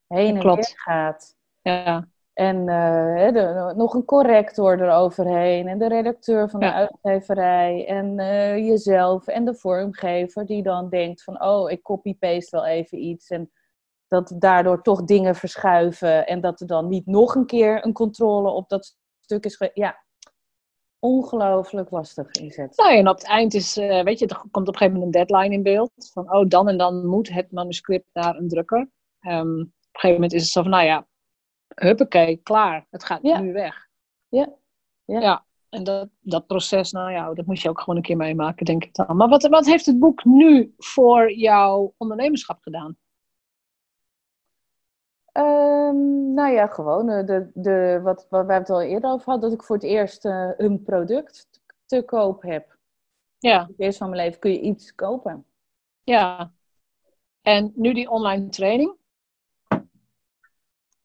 [0.08, 0.68] heen en Klopt.
[0.68, 1.36] weer gaat.
[1.62, 2.08] Ja.
[2.38, 5.68] En uh, de, nog een corrector eroverheen.
[5.68, 7.88] En de redacteur van de uitgeverij.
[7.88, 9.28] En uh, jezelf.
[9.28, 11.44] En de vormgever die dan denkt van...
[11.44, 13.30] Oh, ik copy-paste wel even iets.
[13.30, 13.52] En
[14.08, 16.28] dat daardoor toch dingen verschuiven.
[16.28, 19.72] En dat er dan niet nog een keer een controle op dat stuk is.
[19.74, 20.04] Ja,
[21.00, 22.78] ongelooflijk lastig inzet.
[22.78, 25.16] Nou, en op het eind is, uh, weet je, er komt op een gegeven moment
[25.16, 25.92] een deadline in beeld.
[26.14, 28.80] Van, oh, dan en dan moet het manuscript naar een drukker.
[28.80, 28.90] Um,
[29.28, 31.08] een gegeven moment is het zo van, nou ja,
[31.86, 32.86] huppakee, klaar.
[32.90, 33.88] Het gaat nu weg.
[34.28, 34.54] Ja.
[35.06, 35.20] Ja.
[35.20, 35.46] ja.
[35.70, 38.84] En dat, dat proces, nou ja, dat moet je ook gewoon een keer meemaken, denk
[38.84, 39.18] ik dan.
[39.18, 42.98] Maar wat, wat heeft het boek nu voor jouw ondernemerschap gedaan?
[45.34, 49.50] Um, nou ja, gewoon eh, de, de, wat, wat wij het al eerder over hadden,
[49.50, 51.50] dat ik voor het eerst uh, een product
[51.86, 52.78] te koop heb.
[53.38, 53.60] Ja.
[53.60, 55.46] Voor het eerst van mijn leven kun je iets kopen.
[56.04, 56.52] Ja.
[57.42, 58.96] En nu die online training,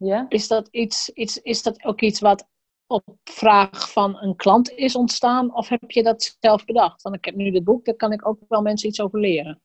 [0.05, 0.27] ja?
[0.29, 2.49] Is, dat iets, iets, is dat ook iets wat
[2.87, 5.55] op vraag van een klant is ontstaan?
[5.55, 7.03] Of heb je dat zelf bedacht?
[7.03, 9.63] Want ik heb nu dit boek, daar kan ik ook wel mensen iets over leren.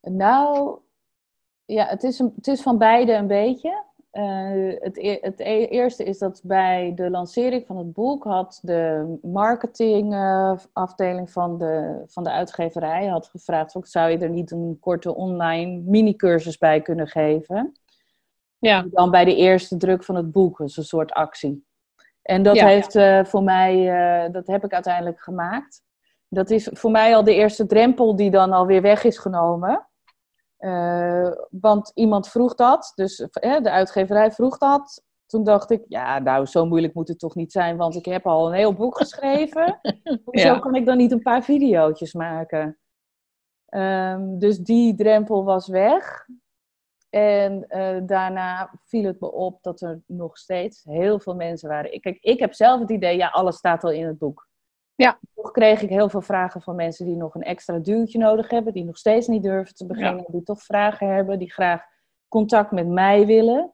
[0.00, 0.78] Nou,
[1.64, 3.88] ja, het is, een, het is van beide een beetje.
[4.12, 8.58] Uh, het, e-, het e-, eerste is dat bij de lancering van het boek had
[8.62, 14.76] de marketingafdeling uh, van, de, van de uitgeverij had gevraagd: zou je er niet een
[14.80, 17.72] korte online mini-cursus bij kunnen geven?
[18.60, 18.86] Ja.
[18.90, 21.64] Dan bij de eerste druk van het boek, dus een soort actie.
[22.22, 23.76] En dat heeft uh, voor mij,
[24.24, 25.82] uh, dat heb ik uiteindelijk gemaakt.
[26.28, 29.88] Dat is voor mij al de eerste drempel die dan alweer weg is genomen.
[30.58, 35.02] Uh, want iemand vroeg dat, dus de uitgeverij vroeg dat.
[35.26, 38.26] Toen dacht ik, ja, nou, zo moeilijk moet het toch niet zijn, want ik heb
[38.26, 39.80] al een heel boek geschreven.
[40.24, 40.58] Hoezo ja.
[40.58, 42.78] kan ik dan niet een paar video's maken?
[43.68, 46.26] Um, dus die drempel was weg.
[47.10, 52.00] En uh, daarna viel het me op dat er nog steeds heel veel mensen waren.
[52.00, 54.48] Kijk, ik heb zelf het idee, ja, alles staat al in het boek.
[54.94, 55.18] Ja.
[55.34, 58.72] Toch kreeg ik heel veel vragen van mensen die nog een extra duwtje nodig hebben,
[58.72, 61.82] die nog steeds niet durven te beginnen, die toch vragen hebben, die graag
[62.28, 63.72] contact met mij willen.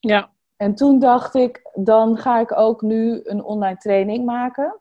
[0.00, 0.30] Ja.
[0.56, 4.80] En toen dacht ik, dan ga ik ook nu een online training maken.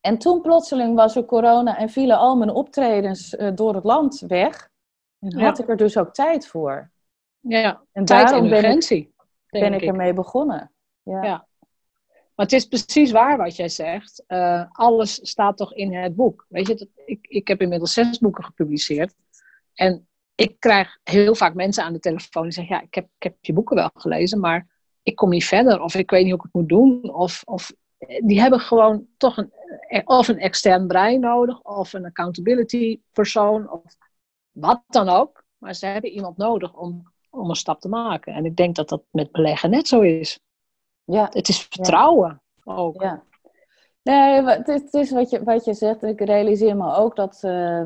[0.00, 4.20] En toen plotseling was er corona en vielen al mijn optredens uh, door het land
[4.20, 4.70] weg.
[5.20, 6.90] En had ik er dus ook tijd voor.
[7.40, 9.14] Ja, en tijd daarom en urgentie.
[9.48, 10.72] Ben, ben ik, ermee begonnen.
[11.02, 11.22] Ja.
[11.22, 11.48] ja.
[12.34, 14.24] Maar het is precies waar wat jij zegt.
[14.28, 16.46] Uh, alles staat toch in het boek.
[16.48, 19.14] Weet je, ik, ik heb inmiddels zes boeken gepubliceerd.
[19.74, 23.22] En ik krijg heel vaak mensen aan de telefoon die zeggen: Ja, ik heb, ik
[23.22, 24.66] heb je boeken wel gelezen, maar
[25.02, 27.14] ik kom niet verder of ik weet niet hoe ik het moet doen.
[27.14, 27.72] Of, of
[28.24, 29.52] die hebben gewoon toch een,
[30.04, 33.96] of een extern brein nodig of een accountability persoon of
[34.60, 35.44] wat dan ook.
[35.58, 38.34] Maar ze hebben iemand nodig om, om een stap te maken.
[38.34, 40.40] En ik denk dat dat met beleggen net zo is.
[41.04, 41.28] Ja.
[41.32, 43.02] Het is vertrouwen ook.
[43.02, 43.22] Ja.
[44.02, 46.02] Nee, het is, wat, je, wat je zegt.
[46.02, 47.82] Ik realiseer me ook dat, uh,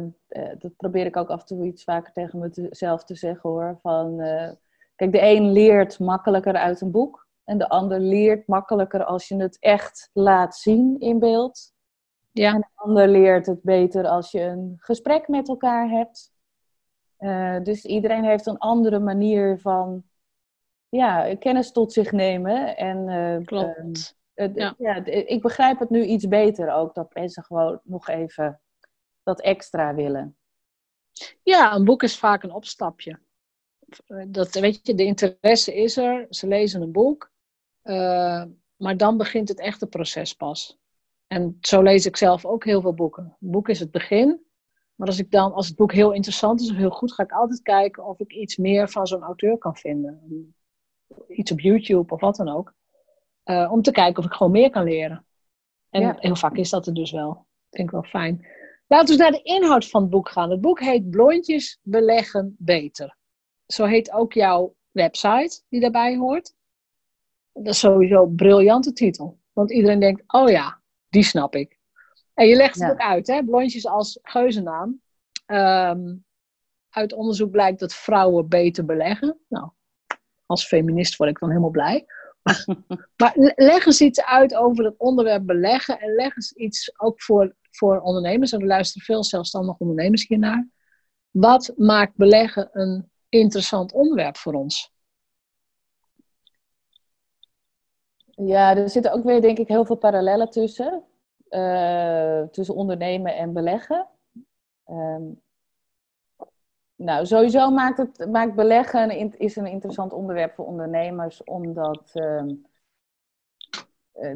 [0.58, 3.78] dat probeer ik ook af en toe iets vaker tegen mezelf te zeggen hoor.
[3.82, 4.50] Van, uh,
[4.96, 7.26] kijk, de een leert makkelijker uit een boek.
[7.44, 11.72] En de ander leert makkelijker als je het echt laat zien in beeld.
[12.30, 12.52] Ja.
[12.52, 16.33] En de ander leert het beter als je een gesprek met elkaar hebt.
[17.24, 20.04] Uh, dus iedereen heeft een andere manier van
[20.88, 22.76] ja, kennis tot zich nemen.
[22.76, 24.16] En, uh, Klopt.
[24.34, 24.74] Uh, ja.
[24.78, 25.04] ja.
[25.04, 28.60] ik begrijp het nu iets beter ook, dat mensen gewoon nog even
[29.22, 30.36] dat extra willen.
[31.42, 33.20] Ja, een boek is vaak een opstapje.
[34.28, 37.32] Dat, weet je, de interesse is er, ze lezen een boek,
[38.76, 40.78] maar dan begint het echte proces pas.
[41.26, 43.36] En zo lees ik zelf ook heel veel boeken.
[43.40, 44.43] Een boek is het begin,
[44.94, 47.32] maar als, ik dan, als het boek heel interessant is of heel goed, ga ik
[47.32, 50.54] altijd kijken of ik iets meer van zo'n auteur kan vinden.
[51.28, 52.74] Iets op YouTube of wat dan ook.
[53.44, 55.26] Uh, om te kijken of ik gewoon meer kan leren.
[55.90, 57.46] En heel vaak is dat er dus wel.
[57.70, 58.46] Vind ik wel fijn.
[58.86, 60.50] Laten we naar de inhoud van het boek gaan.
[60.50, 63.16] Het boek heet Blondjes beleggen beter.
[63.66, 66.54] Zo heet ook jouw website die daarbij hoort.
[67.52, 69.38] Dat is sowieso een briljante titel.
[69.52, 71.73] Want iedereen denkt, oh ja, die snap ik.
[72.34, 73.44] En je legt het ook uit, hè?
[73.44, 75.00] Blondjes als geuzennaam.
[75.46, 76.24] Um,
[76.88, 79.38] uit onderzoek blijkt dat vrouwen beter beleggen.
[79.48, 79.70] Nou,
[80.46, 82.06] als feminist word ik dan helemaal blij.
[83.16, 86.00] maar leg eens iets uit over het onderwerp beleggen.
[86.00, 88.52] En leg eens iets ook voor, voor ondernemers.
[88.52, 90.68] En er luisteren veel zelfstandige ondernemers hiernaar.
[91.30, 94.92] Wat maakt beleggen een interessant onderwerp voor ons?
[98.24, 101.04] Ja, er zitten ook weer denk ik heel veel parallellen tussen.
[101.54, 104.06] Uh, tussen ondernemen en beleggen.
[104.86, 105.42] Um,
[106.94, 112.42] nou, sowieso maakt, het, maakt beleggen een, is een interessant onderwerp voor ondernemers, omdat uh,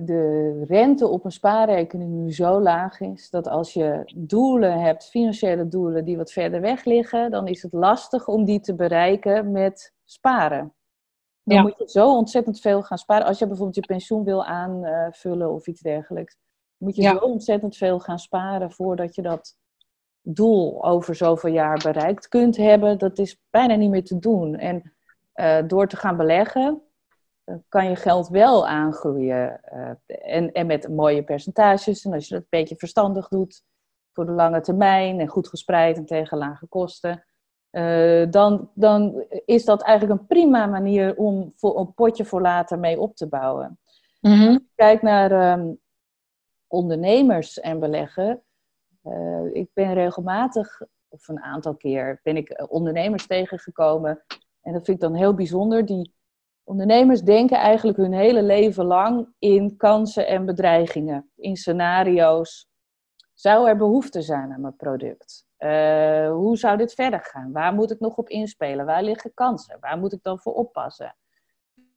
[0.01, 5.69] de rente op een spaarrekening nu zo laag is dat als je doelen hebt, financiële
[5.69, 9.95] doelen die wat verder weg liggen, dan is het lastig om die te bereiken met
[10.05, 10.73] sparen.
[11.43, 13.27] Dan moet je zo ontzettend veel gaan sparen.
[13.27, 16.37] Als je bijvoorbeeld je pensioen wil aanvullen of iets dergelijks,
[16.79, 19.57] moet je zo ontzettend veel gaan sparen voordat je dat
[20.23, 22.99] doel over zoveel jaar bereikt kunt hebben.
[22.99, 24.55] Dat is bijna niet meer te doen.
[24.55, 24.93] En
[25.35, 26.83] uh, door te gaan beleggen,
[27.45, 29.61] uh, kan je geld wel aangroeien.
[29.75, 29.91] Uh,
[30.35, 32.05] en, en met mooie percentages.
[32.05, 33.63] En als je dat een beetje verstandig doet
[34.13, 37.25] voor de lange termijn en goed gespreid en tegen lage kosten.
[38.31, 43.01] dan, dan is dat eigenlijk een prima manier om voor, een potje voor later mee
[43.01, 43.79] op te bouwen.
[44.21, 45.79] Mm Kijk naar um,
[46.69, 48.43] ondernemers en beleggen.
[49.05, 54.25] Uh, ik ben regelmatig, of een aantal keer, ben ik eh, ondernemers tegengekomen.
[54.61, 55.87] En dat vind ik dan heel bijzonder.
[55.87, 56.15] Die
[56.65, 62.69] ondernemers denken eigenlijk hun hele leven lang in kansen en bedreigingen, in scenario's.
[63.35, 65.47] Zou er behoefte zijn aan mijn product?
[65.59, 67.53] Uh, hoe zou dit verder gaan?
[67.53, 68.87] Waar moet ik nog op inspelen?
[68.87, 69.77] Waar liggen kansen?
[69.81, 71.17] Waar moet ik dan voor oppassen?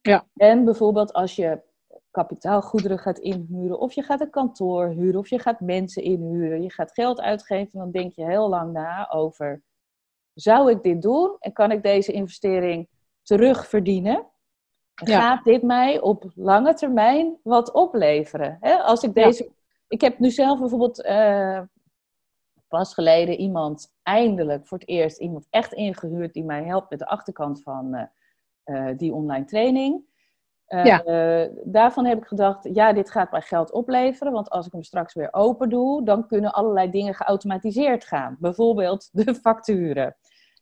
[0.02, 0.26] Ja.
[0.34, 1.62] En bijvoorbeeld als je
[2.12, 6.70] kapitaalgoederen gaat inhuren, of je gaat een kantoor huren, of je gaat mensen inhuren, je
[6.70, 9.62] gaat geld uitgeven, dan denk je heel lang na over:
[10.34, 12.88] zou ik dit doen en kan ik deze investering
[13.22, 14.26] terugverdienen?
[14.94, 18.58] Gaat dit mij op lange termijn wat opleveren?
[18.60, 19.50] als ik deze.
[19.88, 21.60] Ik heb nu zelf bijvoorbeeld uh,
[22.68, 27.06] pas geleden iemand, eindelijk voor het eerst iemand echt ingehuurd die mij helpt met de
[27.06, 28.02] achterkant van uh,
[28.64, 30.04] uh, die online training.
[30.72, 31.02] Uh, ja.
[31.02, 34.32] Eh, daarvan heb ik gedacht, ja, dit gaat mij geld opleveren.
[34.32, 38.36] Want als ik hem straks weer open doe, dan kunnen allerlei dingen geautomatiseerd gaan.
[38.40, 40.16] Bijvoorbeeld de facturen.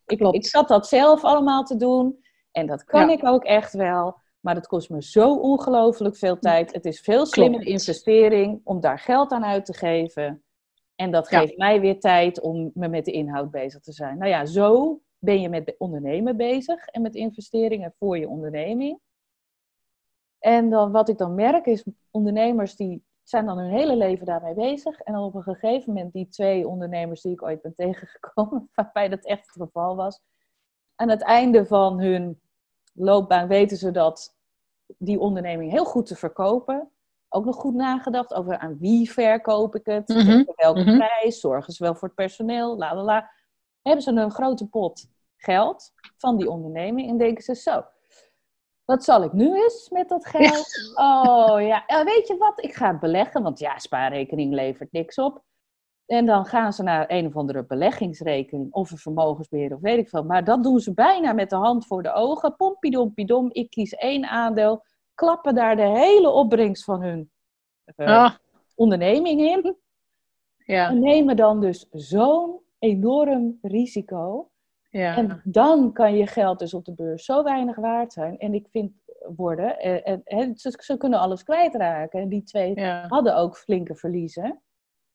[0.07, 2.25] Ik, ik zat dat zelf allemaal te doen.
[2.53, 4.19] En dat kan ik ook echt wel.
[4.41, 6.73] Maar het kost me zo ongelooflijk veel tijd.
[6.73, 10.43] Het is veel slimmere investering om daar geld aan uit te geven.
[10.95, 14.19] En dat geeft mij weer tijd om me met de inhoud bezig te zijn.
[14.19, 18.99] Nou ja, zo ben je met ondernemen bezig en met investeringen voor je onderneming.
[20.41, 24.55] En dan, wat ik dan merk is, ondernemers die zijn dan hun hele leven daarmee
[24.55, 25.01] bezig.
[25.01, 29.09] En dan op een gegeven moment, die twee ondernemers die ik ooit ben tegengekomen, waarbij
[29.09, 30.21] dat echt het geval was.
[30.95, 32.41] Aan het einde van hun
[32.93, 34.37] loopbaan weten ze dat
[34.99, 36.91] die onderneming heel goed te verkopen.
[37.29, 40.97] Ook nog goed nagedacht over aan wie verkoop ik het, mm welke mhm.
[40.97, 43.31] prijs, zorgen ze wel voor het personeel, la la la.
[43.83, 47.85] Hebben ze een grote pot geld van die onderneming en denken ze zo,
[48.91, 50.93] wat zal ik nu eens met dat geld?
[50.95, 52.63] Oh ja, weet je wat?
[52.65, 55.43] Ik ga het beleggen, want ja, spaarrekening levert niks op.
[56.07, 60.09] En dan gaan ze naar een of andere beleggingsrekening of een vermogensbeheer of weet ik
[60.09, 60.25] veel.
[60.25, 62.57] Maar dat doen ze bijna met de hand voor de ogen.
[62.57, 64.85] Pompidompidom, ik kies één aandeel.
[65.15, 67.31] Klappen daar de hele opbrengst van hun
[67.97, 68.35] uh,
[68.75, 69.77] onderneming in.
[70.57, 70.89] Ja.
[70.89, 74.50] En nemen dan dus zo'n enorm risico.
[74.91, 75.17] Ja.
[75.17, 78.39] En dan kan je geld dus op de beurs zo weinig waard zijn.
[78.39, 78.93] En ik vind
[79.37, 82.21] worden, eh, en, ze, ze, kunnen alles kwijtraken.
[82.21, 84.63] En die twee hadden ook flinke verliezen.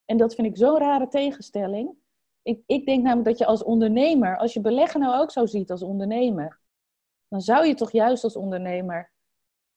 [0.06, 1.94] En dat vind ik zo'n rare tegenstelling.
[2.42, 5.72] Ik, ik denk namelijk dat je als ondernemer, als je beleggen nou ook zo ziet
[5.72, 6.60] als ondernemer,
[7.28, 9.12] dan zou je toch juist als ondernemer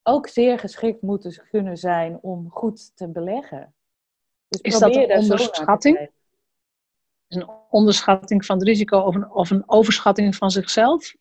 [0.03, 3.75] ook zeer geschikt moeten kunnen zijn om goed te beleggen.
[4.49, 6.11] Dus is dat een onderschatting?
[7.29, 11.15] een onderschatting van het risico of een, of een overschatting van zichzelf?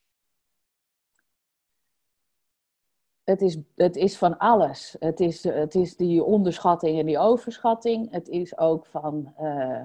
[3.24, 4.96] Het is, het is van alles.
[5.00, 8.12] Het is, het is die onderschatting en die overschatting.
[8.12, 9.84] Het is ook van, uh,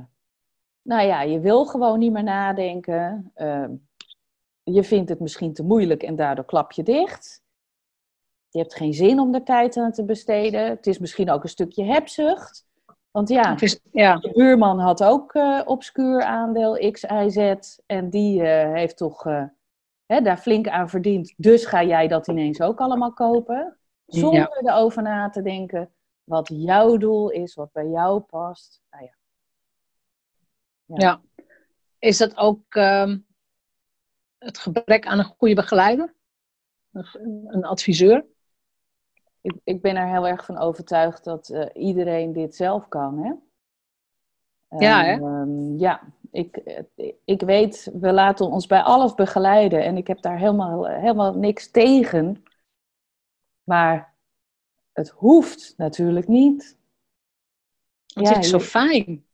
[0.82, 3.32] nou ja, je wil gewoon niet meer nadenken.
[3.36, 3.68] Uh,
[4.62, 7.42] je vindt het misschien te moeilijk en daardoor klap je dicht.
[8.48, 10.68] Je hebt geen zin om de tijd aan te besteden.
[10.68, 12.66] Het is misschien ook een stukje hebzucht.
[13.12, 13.56] Want ja,
[13.92, 14.16] ja.
[14.16, 17.54] de buurman had ook uh, obscuur aandeel X, Y, Z.
[17.86, 19.44] En die uh, heeft toch uh,
[20.06, 21.34] hè, daar flink aan verdiend.
[21.36, 23.78] Dus ga jij dat ineens ook allemaal kopen.
[24.06, 24.72] Zonder ja.
[24.72, 25.92] erover na te denken
[26.24, 28.82] wat jouw doel is, wat bij jou past.
[28.90, 29.16] Nou ja.
[30.84, 30.96] ja.
[30.96, 31.20] ja.
[31.98, 33.14] Is dat ook uh,
[34.38, 36.14] het gebrek aan een goede begeleider?
[36.92, 38.24] Een adviseur?
[39.42, 43.18] Ik, ik ben er heel erg van overtuigd dat uh, iedereen dit zelf kan.
[43.18, 43.32] Hè?
[44.78, 45.12] Ja, hè?
[45.12, 46.62] Um, ja, ik,
[47.24, 51.70] ik weet, we laten ons bij alles begeleiden en ik heb daar helemaal, helemaal niks
[51.70, 52.44] tegen.
[53.64, 54.14] Maar
[54.92, 56.76] het hoeft natuurlijk niet.
[58.14, 59.24] Het ja, is zo fijn.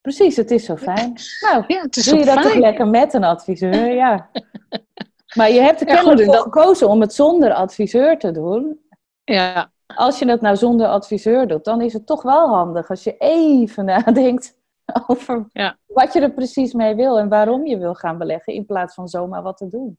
[0.00, 1.14] Precies, het is zo fijn.
[1.40, 4.30] Nou, ja, het is doe je dat toch lekker met een adviseur, ja.
[5.36, 8.81] Maar je hebt er kennelijk ja, voor gekozen om het zonder adviseur te doen.
[9.24, 9.72] Ja.
[9.86, 13.16] Als je het nou zonder adviseur doet, dan is het toch wel handig als je
[13.18, 14.58] even nadenkt
[15.06, 15.78] over ja.
[15.86, 19.08] wat je er precies mee wil en waarom je wil gaan beleggen, in plaats van
[19.08, 19.98] zomaar wat te doen.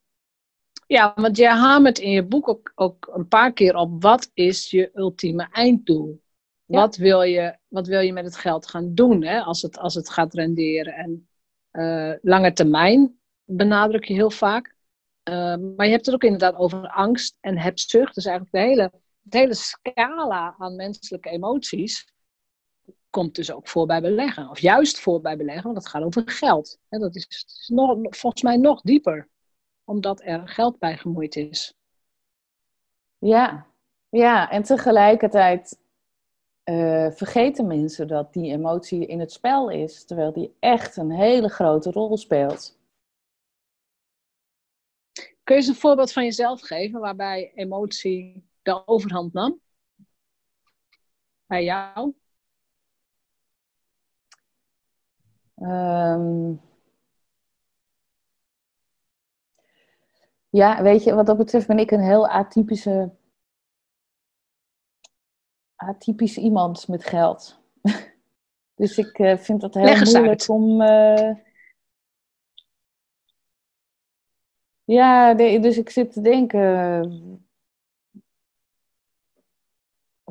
[0.87, 4.69] Ja, want jij hamert in je boek ook, ook een paar keer op wat is
[4.69, 6.21] je ultieme einddoel?
[6.65, 9.93] Wat, wil je, wat wil je met het geld gaan doen hè, als, het, als
[9.93, 10.93] het gaat renderen?
[10.93, 11.27] En
[11.71, 14.75] uh, lange termijn benadruk je heel vaak.
[15.29, 18.15] Uh, maar je hebt het ook inderdaad over angst en hebzucht.
[18.15, 18.91] Dus eigenlijk de hele
[19.23, 22.13] het hele scala aan menselijke emoties
[23.09, 24.49] komt dus ook voor bij beleggen.
[24.49, 26.79] Of juist voor bij beleggen, want het gaat over geld.
[26.89, 29.29] En dat is, is nog, volgens mij nog dieper,
[29.83, 31.77] omdat er geld bij gemoeid is.
[33.17, 33.67] Ja,
[34.09, 35.79] ja en tegelijkertijd
[36.63, 41.49] uh, vergeten mensen dat die emotie in het spel is, terwijl die echt een hele
[41.49, 42.77] grote rol speelt.
[45.43, 49.59] Kun je eens een voorbeeld van jezelf geven waarbij emotie de overhand nam?
[51.45, 52.13] Bij jou?
[55.55, 56.61] Um,
[60.49, 63.15] ja, weet je, wat dat betreft ben ik een heel atypische,
[65.75, 67.59] atypisch iemand met geld.
[68.75, 70.49] dus ik uh, vind dat heel moeilijk uit.
[70.49, 70.81] om.
[70.81, 71.35] Uh,
[74.83, 77.47] ja, de, dus ik zit te denken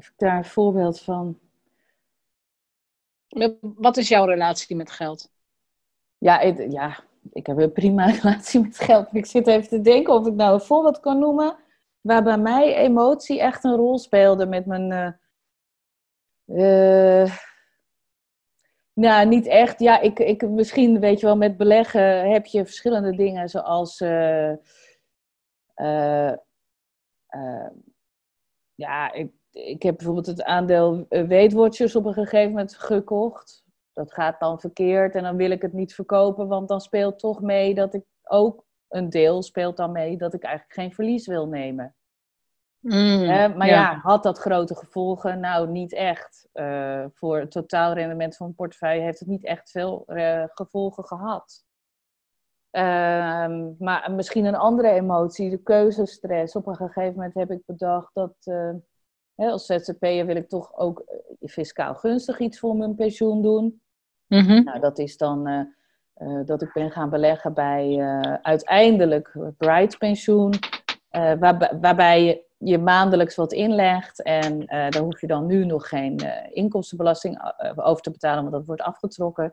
[0.07, 1.38] ik daar een voorbeeld van.
[3.61, 5.30] Wat is jouw relatie met geld?
[6.18, 9.09] Ja, ik, ja, ik heb een prima relatie met geld.
[9.12, 11.57] Ik zit even te denken of ik nou een voorbeeld kan noemen.
[12.00, 15.18] Waar bij mij emotie echt een rol speelde met mijn.
[16.46, 17.36] Uh,
[18.92, 19.78] nou, niet echt.
[19.78, 24.00] Ja, ik, ik, misschien weet je wel, met beleggen heb je verschillende dingen zoals.
[24.00, 24.53] Uh,
[28.74, 33.64] ja, ik, ik heb bijvoorbeeld het aandeel eh, Weetwatchers op een gegeven moment gekocht.
[33.92, 37.40] Dat gaat dan verkeerd en dan wil ik het niet verkopen, want dan speelt toch
[37.40, 41.46] mee dat ik ook een deel speelt dan mee dat ik eigenlijk geen verlies wil
[41.46, 41.94] nemen.
[42.78, 43.26] Mm,
[43.57, 43.98] maar ja.
[44.03, 45.40] had dat grote gevolgen?
[45.40, 46.48] Nou, niet echt.
[46.55, 51.64] Uh, voor het totaalrendement van een portefeuille heeft het niet echt veel uh, gevolgen gehad.
[52.72, 52.82] Uh,
[53.78, 56.57] maar misschien een andere emotie, de keuzestress.
[56.57, 58.34] Op een gegeven moment heb ik bedacht dat
[59.37, 63.80] als ZZP'er wil ik toch ook eh, fiscaal gunstig iets voor mijn pensioen doen.
[64.26, 64.62] Mhm.
[64.62, 65.61] Nou, dat is dan eh,
[66.14, 67.99] eh, dat ik ben gaan beleggen bij
[68.43, 70.55] uiteindelijk Bright Pensioen.
[71.11, 74.22] Waar, waarbij je je maandelijks wat inlegt.
[74.22, 76.20] En daar hoef je dan nu nog geen
[76.51, 79.53] inkomstenbelasting over te betalen, want dat wordt afgetrokken.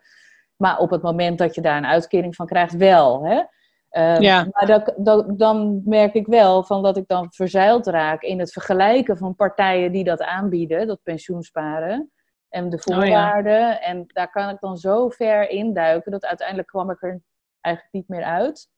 [0.56, 3.26] Maar op het moment dat je daar een uitkering van krijgt, wel.
[3.26, 3.44] Hè?
[3.90, 4.48] Ehm, ja.
[4.52, 8.52] Maar dat, dat, dan merk ik wel van dat ik dan verzeild raak in het
[8.52, 12.12] vergelijken van partijen die dat aanbieden, dat pensioensparen.
[12.50, 13.82] En de oh voorwaarden.
[13.82, 17.22] En daar kan ik dan zo ver induiken dat uiteindelijk kwam ik er
[17.62, 18.70] eigenlijk niet meer uit.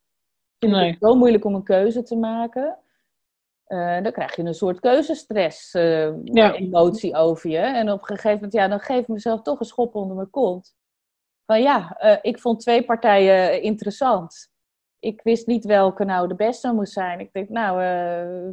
[0.59, 2.78] Ik vind het zo moeilijk om een keuze te maken.
[3.68, 7.57] Uh, dan krijg je een soort keuzestress, uh, emotie over je.
[7.57, 10.30] En op een gegeven moment, ja, dan geef ik mezelf toch een schop onder mijn
[10.30, 10.76] kont.
[11.45, 14.51] Van ja, uh, ik vond twee partijen interessant
[15.02, 17.20] ik wist niet welke nou de beste moest zijn.
[17.20, 18.49] Ik denk, nou, uh,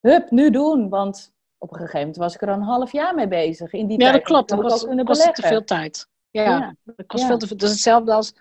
[0.00, 0.88] hup, nu doen.
[0.88, 3.72] Want op een gegeven moment was ik er al een half jaar mee bezig.
[3.72, 4.48] In die ja, dat klopt.
[4.48, 4.80] Dat was,
[5.32, 6.08] te veel tijd.
[6.30, 7.56] Ja, dat kost veel te veel.
[7.56, 8.34] Dat is hetzelfde als,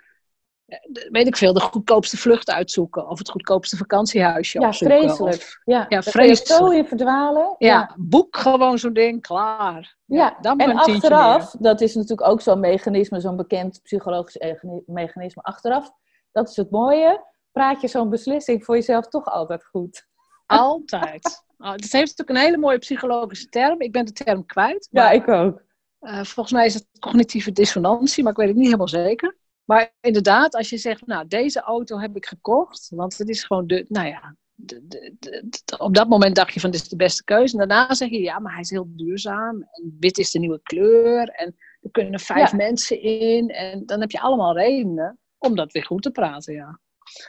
[1.10, 3.10] weet ik veel, de goedkoopste vlucht uitzoeken.
[3.10, 5.00] Of het goedkoopste vakantiehuisje ja, opzoeken.
[5.00, 5.36] Vreselijk.
[5.36, 6.62] Of, ja, ja vreselijk.
[6.62, 7.56] zo in verdwalen.
[7.58, 9.98] Ja, boek gewoon zo'n ding, klaar.
[10.06, 15.42] Ja, dan en achteraf, dat is natuurlijk ook zo'n mechanisme, zo'n bekend psychologisch mechanisme.
[15.42, 15.92] Achteraf
[16.32, 17.26] dat is het mooie.
[17.52, 20.08] Praat je zo'n beslissing voor jezelf toch altijd goed?
[20.46, 21.22] Altijd.
[21.62, 23.82] Oh, het heeft natuurlijk een hele mooie psychologische term.
[23.82, 24.88] Ik ben de term kwijt.
[24.92, 25.62] ja, ik ook.
[26.02, 29.38] Uh, volgens mij is het cognitieve dissonantie, maar ik weet het niet helemaal zeker.
[29.64, 33.68] Maar inderdaad, als je zegt, nou, deze auto heb ik gekocht, want het is gewoon
[33.68, 36.96] de, nou ja, de, de, de, op dat moment dacht je van, dit is de
[36.96, 37.58] beste keuze.
[37.58, 39.62] En daarna zeg je, ja, maar hij is heel duurzaam.
[39.62, 41.30] En wit is de nieuwe kleur.
[41.30, 43.50] En er kunnen vijf mensen in.
[43.50, 46.80] En dan heb je allemaal redenen om dat weer goed te praten, ja.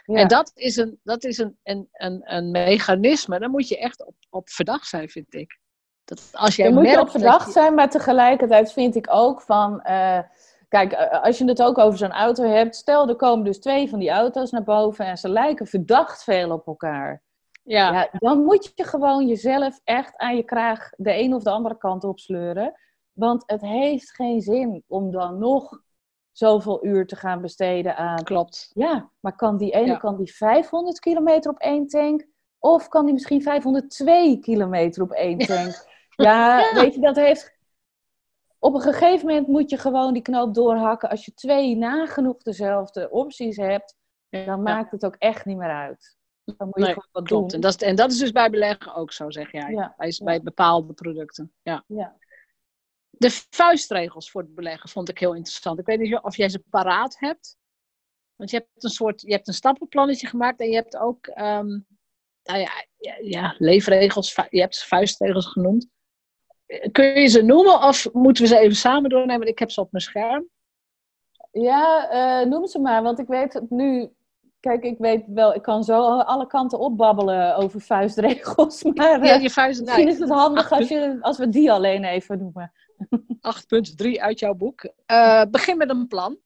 [0.04, 4.06] En dat is, een, dat is een, een, een, een mechanisme, daar moet je echt
[4.06, 5.58] op, op verdacht zijn, vind ik.
[6.04, 9.72] Dat als jij moet je op verdacht zijn, maar tegelijkertijd vind ik ook van...
[9.86, 10.18] Uh,
[10.68, 13.88] kijk, eh, als je het ook over zo'n auto hebt, stel er komen dus twee
[13.88, 17.22] van die auto's naar boven en ze lijken verdacht veel op elkaar.
[17.62, 17.92] Ja.
[17.92, 18.08] ja.
[18.12, 22.04] dan moet je gewoon jezelf echt aan je kraag de een of de andere kant
[22.04, 22.74] op sleuren.
[23.12, 25.82] Want het heeft geen zin om dan nog
[26.40, 28.22] zoveel uur te gaan besteden aan.
[28.22, 28.70] Klopt.
[28.74, 32.26] Ja, maar kan die ene kan die 500 kilometer op één tank?
[32.58, 35.88] Of kan die misschien 502 kilometer op één tank?
[36.16, 37.58] Ja, weet je, dat heeft.
[38.58, 41.08] Op een gegeven moment moet je gewoon die knoop doorhakken.
[41.10, 43.96] Als je twee nagenoeg dezelfde opties hebt,
[44.28, 46.18] dan maakt het ook echt niet meer uit.
[46.44, 47.50] Dan moet je gewoon wat klopt.
[47.50, 47.54] doen.
[47.54, 49.70] En dat, is, en dat is dus bij beleggen ook zo, zeg jij.
[49.70, 49.94] Ja.
[49.96, 51.52] Bij, bij bepaalde producten.
[51.62, 51.84] Ja.
[53.20, 55.78] De vuistregels voor het beleggen vond ik heel interessant.
[55.78, 57.56] Ik weet niet of jij ze paraat hebt.
[58.36, 61.86] Want je hebt een soort, je hebt een stappenplannetje gemaakt en je hebt ook, um,
[62.42, 65.86] nou ja, ja, ja, leefregels, je hebt vuistregels genoemd.
[66.92, 69.48] Kun je ze noemen of moeten we ze even samen doornemen?
[69.48, 70.48] Ik heb ze op mijn scherm.
[71.50, 72.12] Ja,
[72.42, 74.12] uh, noem ze maar, want ik weet het nu.
[74.60, 78.82] Kijk, ik weet wel, ik kan zo alle kanten opbabbelen over vuistregels.
[78.94, 82.38] Maar ja, je vuist, misschien is het handig als, je, als we die alleen even
[82.38, 82.72] noemen.
[84.02, 84.92] 8.3 uit jouw boek.
[85.06, 86.38] Uh, begin met een plan.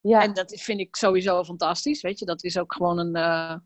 [0.00, 0.22] Ja.
[0.22, 2.02] En dat vind ik sowieso fantastisch.
[2.02, 3.56] Weet je, dat is ook gewoon een, uh,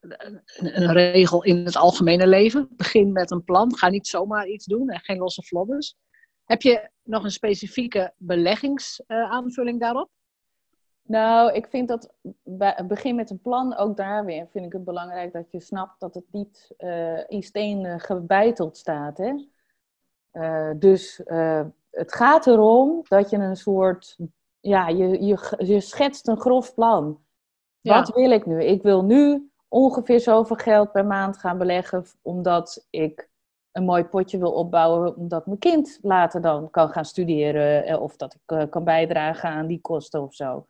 [0.00, 0.42] een,
[0.82, 2.68] een, regel in het algemene leven.
[2.70, 3.76] Begin met een plan.
[3.76, 5.96] Ga niet zomaar iets doen en geen losse vlodders.
[6.44, 10.10] Heb je nog een specifieke beleggingsaanvulling uh, daarop?
[11.02, 12.12] Nou, ik vind dat
[12.88, 16.14] begin met een plan, ook daar weer vind ik het belangrijk dat je snapt dat
[16.14, 19.18] het niet uh, in steen gebeiteld staat.
[19.18, 19.32] Hè?
[20.32, 24.16] Uh, dus uh, het gaat erom dat je een soort,
[24.60, 27.20] ja, je, je, je schetst een grof plan.
[27.80, 27.94] Ja.
[27.94, 28.64] Wat wil ik nu?
[28.64, 33.30] Ik wil nu ongeveer zoveel geld per maand gaan beleggen, omdat ik
[33.72, 38.16] een mooi potje wil opbouwen, omdat mijn kind later dan kan gaan studeren eh, of
[38.16, 40.66] dat ik kan bijdragen aan die kosten of zo.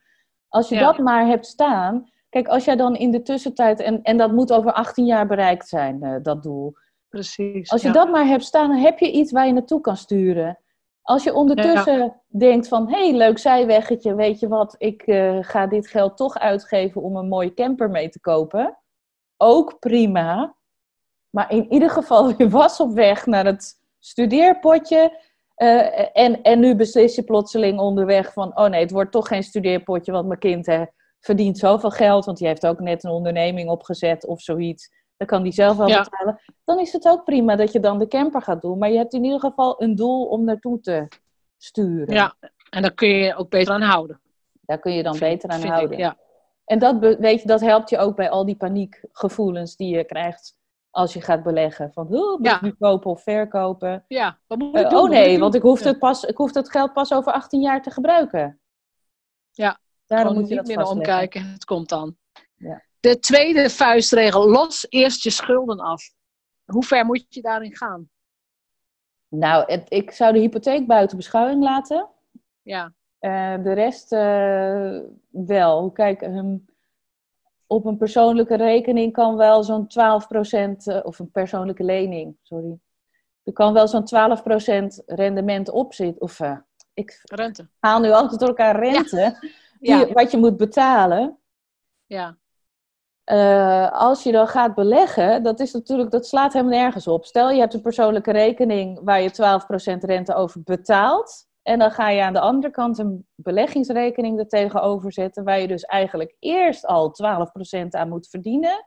[0.48, 0.80] Als je ja.
[0.80, 4.52] dat maar hebt staan, kijk, als jij dan in de tussentijd, en, en dat moet
[4.52, 6.74] over 18 jaar bereikt zijn, dat doel.
[7.10, 7.70] Precies.
[7.70, 10.58] Als je dat maar hebt staan, dan heb je iets waar je naartoe kan sturen.
[11.02, 15.66] Als je ondertussen denkt van, hé, hey, leuk zijweggetje, weet je wat, ik uh, ga
[15.66, 18.78] dit geld toch uitgeven om een mooie camper mee te kopen.
[19.36, 20.56] Ook prima.
[21.30, 25.18] Maar in ieder geval, je was op weg naar het studeerpotje.
[25.56, 29.42] Uh, en, en nu beslis je plotseling onderweg van, oh nee, het wordt toch geen
[29.42, 30.84] studeerpotje, want mijn kind hè,
[31.20, 34.90] verdient zoveel geld, want die heeft ook net een onderneming opgezet of zoiets.
[35.20, 36.40] Dan kan die zelf wel betalen.
[36.64, 38.78] Dan is het ook prima dat je dan de camper gaat doen.
[38.78, 41.08] Maar je hebt in ieder geval een doel om naartoe te
[41.56, 42.14] sturen.
[42.14, 42.34] Ja,
[42.70, 44.20] en daar kun je je ook beter aan houden.
[44.60, 45.98] Daar kun je dan beter aan houden.
[45.98, 46.16] ja.
[46.64, 50.56] En dat, weet je, dat helpt je ook bij al die paniekgevoelens die je krijgt
[50.90, 51.92] als je gaat beleggen.
[51.92, 54.04] Van, hoe moet ik nu kopen of verkopen?
[54.08, 54.98] Ja, wat moet ik uh, doen?
[54.98, 57.82] Oh nee, want ik hoef, het pas, ik hoef het geld pas over 18 jaar
[57.82, 58.60] te gebruiken.
[59.50, 61.44] Ja, daarom moet je niet meer omkijken.
[61.44, 62.16] Het komt dan.
[62.56, 62.88] Ja.
[63.00, 66.02] De tweede vuistregel, los eerst je schulden af.
[66.64, 68.10] hoe ver moet je daarin gaan?
[69.28, 72.08] Nou, het, ik zou de hypotheek buiten beschouwing laten.
[72.62, 72.92] Ja.
[73.20, 75.90] Uh, de rest uh, wel.
[75.90, 76.64] Kijk, um,
[77.66, 79.88] op een persoonlijke rekening kan wel zo'n 12%,
[80.84, 82.78] uh, of een persoonlijke lening, sorry.
[83.42, 84.08] Er kan wel zo'n
[85.02, 86.22] 12% rendement op zitten.
[86.22, 86.40] Of
[86.94, 87.68] ik rente.
[87.78, 89.16] haal nu altijd door elkaar rente.
[89.16, 89.98] Ja.
[89.98, 90.12] Die, Ja.
[90.12, 91.38] Wat je moet betalen.
[92.06, 92.38] Ja.
[93.32, 97.24] Uh, als je dan gaat beleggen, dat, is natuurlijk, dat slaat helemaal nergens op.
[97.24, 99.30] Stel je hebt een persoonlijke rekening waar je
[99.96, 101.46] 12% rente over betaalt.
[101.62, 105.68] En dan ga je aan de andere kant een beleggingsrekening er tegenover zetten, waar je
[105.68, 107.14] dus eigenlijk eerst al
[107.84, 108.86] 12% aan moet verdienen,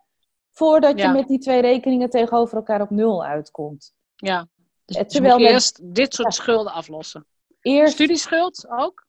[0.52, 3.94] voordat je met die twee rekeningen tegenover elkaar op nul uitkomt.
[4.16, 4.48] ja.
[4.86, 6.42] Dus Eh, je terwijl moet met- eerst dit soort Ja.
[6.42, 7.26] schulden aflossen.
[7.62, 9.06] Eerst, Studieschuld ook?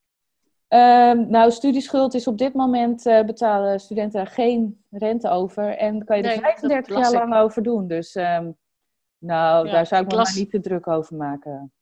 [0.75, 5.77] Ehm, nou, studieschuld is op dit moment eh, betalen studenten daar geen rente over.
[5.77, 7.87] En daar kan je er Nee, dat 35 las jaar lang over doen.
[7.87, 8.51] Dus ehm,
[9.19, 11.73] nou, Ja, daar zou ik ik me las- maar niet te druk over maken.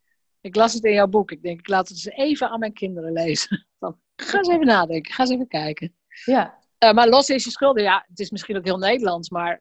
[0.41, 1.31] Ik las het in jouw boek.
[1.31, 3.67] Ik denk, ik laat het eens even aan mijn kinderen lezen.
[3.79, 5.95] Van, ga eens even nadenken, ga eens even kijken.
[6.25, 9.61] Ja, Eh, maar los is je schulden, ja, het is misschien ook heel Nederlands, maar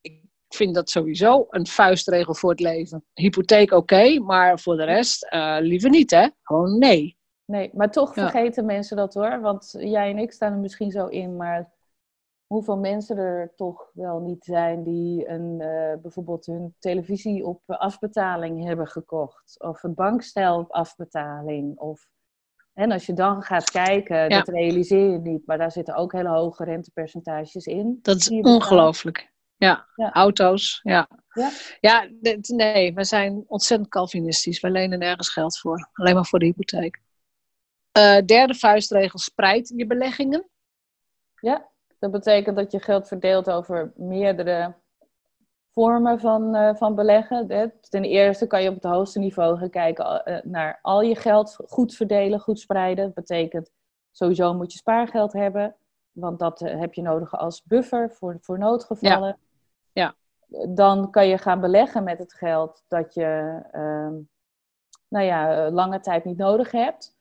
[0.00, 3.04] ik vind dat sowieso een vuistregel voor het leven.
[3.14, 6.28] Hypotheek oké, maar voor de rest eh, liever niet, hè?
[6.42, 7.17] Gewoon nee.
[7.50, 8.22] Nee, maar toch Ja.
[8.22, 9.40] vergeten mensen dat hoor.
[9.40, 11.70] Want jij en ik staan er misschien zo in, maar
[12.46, 18.64] hoeveel mensen er toch wel niet zijn die een, eh, bijvoorbeeld hun televisie op afbetaling
[18.64, 19.54] hebben gekocht.
[19.58, 21.78] Of een bankstel op afbetaling.
[21.78, 22.08] Of,
[22.72, 24.28] en als je dan gaat kijken, Ja.
[24.28, 27.98] dat realiseer je niet, maar daar zitten ook hele hoge rentepercentages in.
[28.02, 29.32] Dat is ongelooflijk.
[29.56, 30.12] Ja, Ja.
[30.12, 31.08] auto's, ja.
[31.28, 31.50] Ja.
[31.80, 32.08] Ja,
[32.40, 34.60] nee, we zijn ontzettend Calvinistisch.
[34.60, 35.88] We lenen nergens geld voor.
[35.92, 37.00] Alleen maar voor de hypotheek.
[37.98, 40.48] Eh, derde vuistregel, spreid je beleggingen.
[41.34, 41.68] Ja,
[41.98, 44.74] dat betekent dat je geld verdeelt over meerdere
[45.74, 47.72] vormen van, eh, van beleggen.
[47.80, 51.56] Ten eerste kan je op het hoogste niveau gaan kijken eh, naar al je geld
[51.66, 53.04] goed verdelen, goed spreiden.
[53.04, 53.70] Dat betekent
[54.10, 55.76] sowieso moet je spaargeld hebben,
[56.12, 59.38] want dat heb je nodig als buffer voor, voor noodgevallen.
[59.92, 60.14] Ja.
[60.68, 64.14] Dan kan je gaan beleggen met het geld dat je ehm,
[65.08, 67.16] nou ja, lange tijd niet nodig hebt.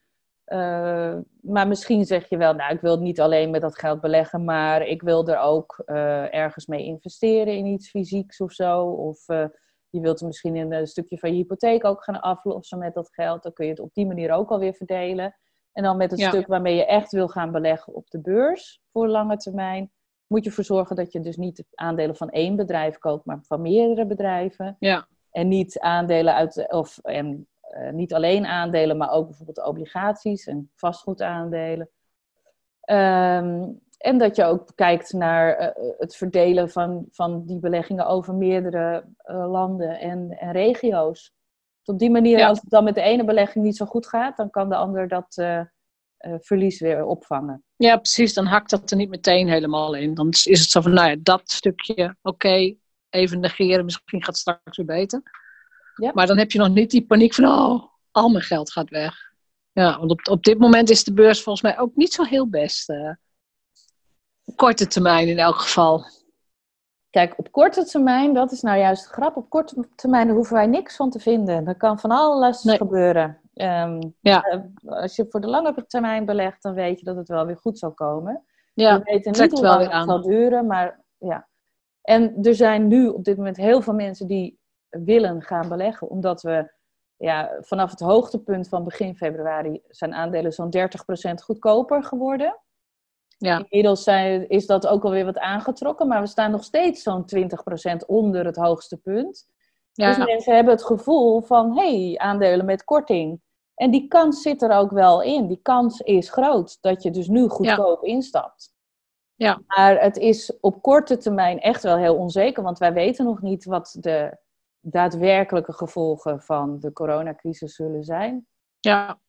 [0.48, 4.44] Uh, maar misschien zeg je wel, nou, ik wil niet alleen met dat geld beleggen,
[4.44, 8.82] maar ik wil er ook uh, ergens mee investeren in iets fysieks of zo.
[8.82, 9.46] Of uh,
[9.90, 13.14] je wilt er misschien een, een, stukje van je hypotheek ook gaan aflossen met dat
[13.14, 13.44] geld.
[13.44, 15.36] Dan kun je het op die manier ook alweer verdelen.
[15.72, 16.30] En dan met het Ja.
[16.30, 19.92] stuk waarmee je echt wil gaan beleggen op de beurs voor lange termijn,
[20.28, 23.62] moet je ervoor zorgen dat je dus niet aandelen van één bedrijf koopt, maar van
[23.62, 24.76] meerdere bedrijven.
[24.80, 25.08] Ja.
[25.32, 30.72] En niet aandelen uit, of en, uh, niet alleen aandelen, maar ook bijvoorbeeld obligaties en
[30.76, 31.90] vastgoedaandelen.
[32.90, 38.36] Um, en dat je ook kijkt naar uh, het verdelen van, van die beleggingen over
[38.36, 41.34] meerdere uh, landen en, en regio's.
[41.84, 42.48] Dus op die manier, Ja.
[42.48, 45.08] als het dan met de ene belegging niet zo goed gaat, dan kan de ander
[45.08, 45.46] dat
[46.40, 47.64] verlies weer opvangen.
[47.76, 48.34] Ja, precies.
[48.34, 50.14] Dan hakt dat er niet meteen helemaal in.
[50.14, 52.78] Dan is het zo van, nou ja, dat stukje, oké, okay,
[53.10, 55.22] even negeren, misschien gaat het straks weer beter.
[55.98, 56.12] Ja.
[56.14, 59.16] Maar dan heb je nog niet die paniek van, oh, al mijn geld gaat weg.
[59.72, 62.48] Ja, want op, op dit moment is de beurs volgens mij ook niet zo heel
[62.50, 62.90] best.
[62.90, 63.12] Uh,
[64.56, 66.06] korte termijn in elk geval.
[67.10, 69.36] Kijk, op korte termijn, dat is nou juist de grap.
[69.38, 71.68] Op korte termijn hoeven wij niks van te vinden.
[71.68, 72.78] Er kan van alles Nee.
[72.78, 73.42] gebeuren.
[73.54, 74.54] Um, Ja.
[74.54, 74.62] uh,
[75.02, 77.80] als je voor de lange termijn belegt, dan weet je dat het wel weer goed
[77.80, 78.44] zal komen.
[78.74, 81.48] Ja, We weten niet hoe wel lang weer het zal duren, maar ja.
[82.02, 84.57] En er zijn nu op dit moment heel veel mensen die
[84.90, 86.72] willen gaan beleggen, omdat we
[87.18, 90.80] ja, vanaf het hoogtepunt van begin februari zijn aandelen zo'n 30%
[91.44, 92.60] goedkoper geworden.
[93.38, 93.58] Ja.
[93.58, 98.06] Inmiddels zijn, is dat ook alweer wat aangetrokken, maar we staan nog steeds zo'n 20%
[98.06, 99.48] onder het hoogste punt.
[99.94, 100.08] Ja.
[100.08, 103.42] Dus mensen hebben het gevoel van, hé, hey, aandelen met korting.
[103.76, 105.48] En die kans zit er ook wel in.
[105.48, 108.76] Die kans is groot dat je dus nu goedkoop instapt.
[109.36, 109.62] Ja.
[109.68, 113.66] Maar het is op korte termijn echt wel heel onzeker, want wij weten nog niet
[113.66, 114.38] wat de
[114.90, 118.48] daadwerkelijke gevolgen van de coronacrisis zullen zijn.
[118.80, 119.20] ja.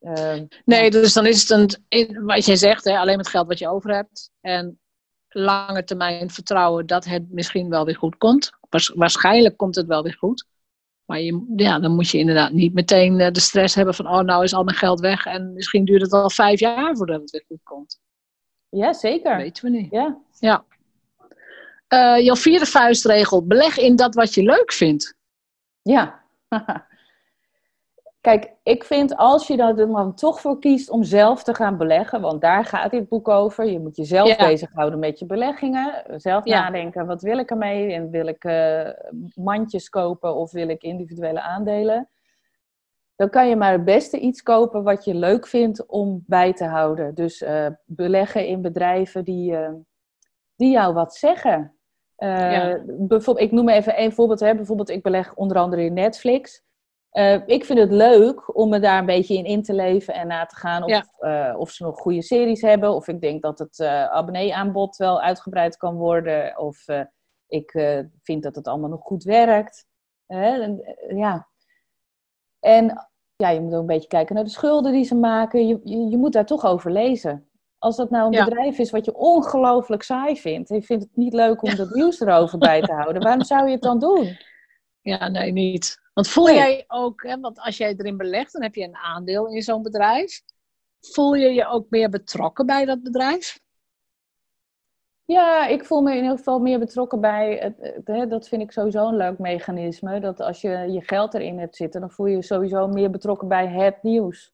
[0.00, 3.58] Uh, Nee, dus dan is het een, wat jij zegt, hè, alleen met geld wat
[3.58, 4.30] je over hebt.
[4.40, 4.80] En
[5.28, 8.50] lange termijn vertrouwen dat het misschien wel weer goed komt.
[8.68, 10.46] Waars, waarschijnlijk komt het wel weer goed.
[11.04, 14.20] Maar je, ja, dan moet je inderdaad niet meteen uh, de stress hebben van, oh
[14.20, 15.26] nou is al mijn geld weg.
[15.26, 18.00] En misschien duurt het al vijf jaar voordat het weer goed komt.
[18.68, 19.30] Ja, zeker.
[19.30, 19.90] Dat weten we niet.
[19.90, 20.18] Ja.
[20.38, 20.64] ja.
[21.94, 25.16] Uh, jouw vierde vuistregel, beleg in dat wat je leuk vindt.
[25.82, 26.22] Ja.
[28.20, 32.20] Kijk, ik vind als je er dan toch voor kiest om zelf te gaan beleggen,
[32.20, 33.64] want daar gaat dit boek over.
[33.64, 34.46] Je moet jezelf Ja.
[34.46, 36.04] bezighouden met je beleggingen.
[36.20, 36.60] Zelf Ja.
[36.62, 37.92] nadenken, wat wil ik ermee?
[37.92, 38.88] En wil ik eh,
[39.34, 42.08] mandjes kopen of wil ik individuele aandelen?
[43.16, 46.64] Dan kan je maar het beste iets kopen wat je leuk vindt om bij te
[46.64, 47.14] houden.
[47.14, 49.72] Dus eh, beleggen in bedrijven die, eh,
[50.56, 51.77] die jou wat zeggen.
[52.18, 52.82] Eh, Ja.
[52.86, 54.40] bijvoorbeeld, ik noem even één voorbeeld.
[54.40, 54.54] Hè.
[54.54, 56.62] Bijvoorbeeld, ik beleg onder andere in Netflix.
[57.10, 60.26] Eh, ik vind het leuk om me daar een beetje in in te leven en
[60.26, 61.04] na te gaan of, Ja.
[61.50, 62.94] eh, of ze nog goede series hebben.
[62.94, 66.58] Of ik denk dat het abonneeaanbod wel uitgebreid kan worden.
[66.58, 66.84] Of
[67.46, 67.70] ik
[68.22, 69.86] vind dat het allemaal nog goed werkt.
[70.26, 71.48] En, ja.
[72.60, 75.66] En ja, je moet ook een beetje kijken naar de schulden die ze maken.
[75.66, 77.47] Je, je, je moet daar toch over lezen.
[77.78, 78.44] Als dat nou een Ja.
[78.44, 80.70] bedrijf is wat je ongelooflijk saai vindt.
[80.70, 83.22] En je vindt het niet leuk om dat nieuws erover bij te houden.
[83.22, 84.36] Waarom zou je het dan doen?
[85.00, 86.00] Ja, nee, niet.
[86.14, 86.54] Want voel Nee.
[86.54, 89.82] jij ook, hè, want als jij erin belegt, dan heb je een aandeel in zo'n
[89.82, 90.42] bedrijf.
[91.00, 93.58] Voel je je ook meer betrokken bij dat bedrijf?
[95.24, 97.74] Ja, ik voel me in ieder geval meer betrokken bij.
[98.04, 100.20] Het, dat vind ik sowieso een leuk mechanisme.
[100.20, 103.48] Dat als je je geld erin hebt zitten, dan voel je je sowieso meer betrokken
[103.48, 104.52] bij het nieuws.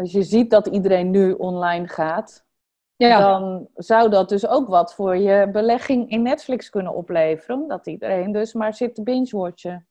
[0.00, 2.44] Als je ziet dat iedereen nu online gaat,
[2.96, 7.60] dan zou dat dus ook wat voor je belegging in Netflix kunnen opleveren.
[7.62, 9.88] Omdat iedereen dus maar zit te binge-watchen.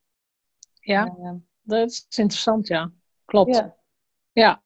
[0.80, 1.16] ja,
[1.62, 2.91] dat is interessant, ja.
[3.26, 3.55] Klopt.
[3.55, 3.76] ja.
[4.32, 4.64] Ja.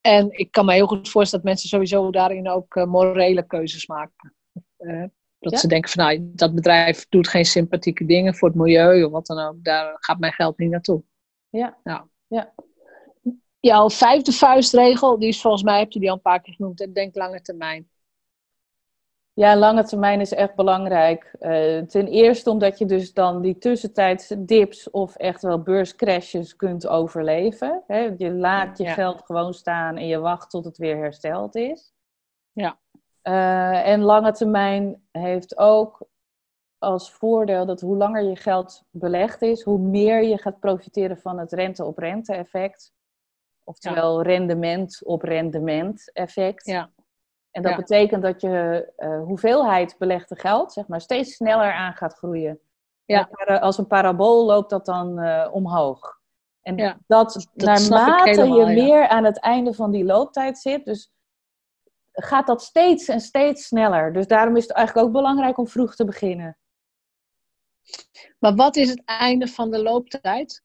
[0.00, 3.86] En ik kan me heel goed voorstellen dat mensen sowieso daarin ook eh, morele keuzes
[3.86, 4.34] maken.
[4.76, 5.04] Eh,
[5.38, 5.58] dat Ja.
[5.58, 9.26] ze denken van nou, dat bedrijf doet geen sympathieke dingen voor het milieu of wat
[9.26, 9.64] dan ook.
[9.64, 11.02] Daar gaat mijn geld niet naartoe.
[11.48, 11.78] Ja.
[11.84, 12.08] Ja.
[12.26, 12.54] Ja.
[13.60, 16.80] Jouw vijfde vuistregel, die is volgens mij, heb je die al een paar keer genoemd.
[16.80, 17.88] en Denk lange termijn.
[19.32, 21.34] Ja, lange termijn is echt belangrijk.
[21.38, 26.86] Eh, ten eerste omdat je dus dan die tussentijdse dips of echt wel beurscrashes kunt
[26.86, 27.82] overleven.
[27.86, 28.10] Hè?
[28.16, 28.92] Je laat je Ja.
[28.92, 31.92] geld gewoon staan en je wacht tot het weer hersteld is.
[32.52, 32.78] Ja.
[33.22, 36.08] Eh, en lange termijn heeft ook
[36.78, 41.38] als voordeel dat hoe langer je geld belegd is, hoe meer je gaat profiteren van
[41.38, 42.92] het rente-op-rente effect.
[43.70, 46.66] Oftewel rendement op rendement effect.
[46.66, 46.90] Ja.
[47.50, 47.76] En dat Ja.
[47.76, 52.60] betekent dat je eh, hoeveelheid belegde geld zeg maar, steeds sneller aan gaat groeien.
[53.04, 53.28] Ja.
[53.60, 56.18] Als een parabool loopt dat dan eh, omhoog.
[56.62, 58.66] En Ja, dat, naarmate je ja.
[58.66, 61.12] meer aan het einde van die looptijd zit, dus
[62.12, 64.12] gaat dat steeds en steeds sneller.
[64.12, 66.58] Dus daarom is het eigenlijk ook belangrijk om vroeg te beginnen.
[68.38, 70.62] Maar wat is het einde van de looptijd?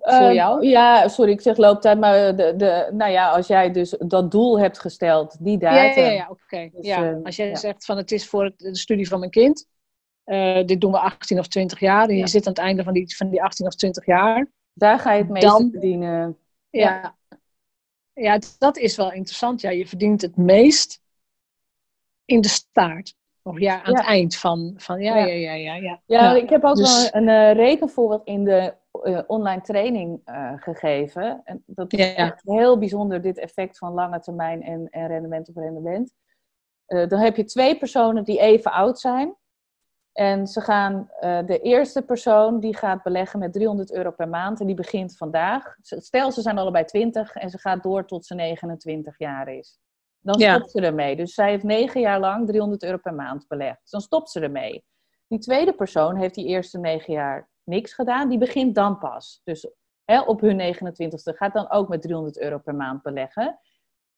[0.00, 0.66] Voor Eh, jou?
[0.66, 4.58] Ja, sorry, ik zeg looptijd, maar de, de, nou ja, als jij dus dat doel
[4.58, 6.02] hebt gesteld, die Ja, datum.
[6.04, 6.68] ja, ja, oké.
[6.72, 7.10] Dus, ja.
[7.10, 7.54] eh, Als jij ja.
[7.56, 9.66] zegt van het is voor de studie van mijn kind.
[10.24, 12.08] eh, dit doen we 18 of 20 jaar.
[12.08, 12.26] En je Ja.
[12.26, 14.46] zit aan het einde van die, van die 18 of 20 jaar.
[14.72, 16.36] Daar ga je het meeste Dan- verdienen.
[16.70, 17.16] Ja.
[18.12, 19.60] ja, dat is wel interessant.
[19.60, 21.00] Ja, je verdient het meest
[22.24, 23.14] in de staart.
[23.42, 23.98] Of ja, aan Ja.
[23.98, 25.24] het eind van, van ja, Ja.
[25.26, 25.74] ja, ja, ja.
[25.74, 30.20] ja, Ja, ik heb ook dus- wel een eh, rekenvoorbeeld in de eh, online training
[30.24, 31.40] eh, gegeven.
[31.44, 32.14] En dat is Ja.
[32.14, 36.14] echt heel bijzonder, dit effect van lange termijn en, en rendement op rendement.
[36.86, 39.36] Eh, dan heb je twee personen die even oud zijn.
[40.12, 44.66] En ze gaan, de eerste persoon die gaat beleggen met 300 euro per maand en
[44.66, 45.74] die begint vandaag.
[45.80, 49.78] Stel, ze zijn allebei 20 en ze gaat door tot ze 29 jaar is.
[50.20, 50.54] Dan Ja.
[50.54, 51.16] stopt ze ermee.
[51.16, 53.80] Dus zij heeft negen jaar lang 300 euro per maand belegd.
[53.82, 54.84] Dus dan stopt ze ermee.
[55.28, 58.28] Die tweede persoon heeft die eerste negen jaar niks gedaan.
[58.28, 59.40] Die begint dan pas.
[59.44, 59.70] Dus
[60.04, 63.58] hè, op hun 29ste gaat dan ook met 300 euro per maand beleggen.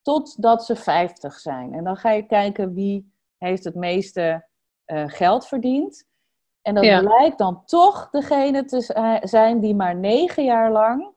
[0.02, 1.74] Totdat ze 50 zijn.
[1.74, 4.46] En dan ga je kijken wie heeft het meeste
[4.84, 6.08] eh, geld verdiend.
[6.62, 7.00] En dat Ja.
[7.00, 11.08] blijkt dan toch degene te zi- zijn die maar negen jaar lang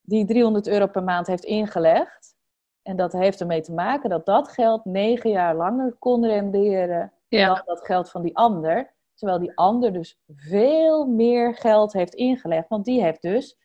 [0.00, 2.36] die 300 euro per maand heeft ingelegd.
[2.82, 7.46] En dat heeft ermee te maken dat dat geld negen jaar langer kon renderen Ja.
[7.46, 8.92] dan dat geld van die ander.
[9.18, 12.68] Terwijl die ander dus veel meer geld heeft ingelegd.
[12.68, 13.56] Want die heeft dus,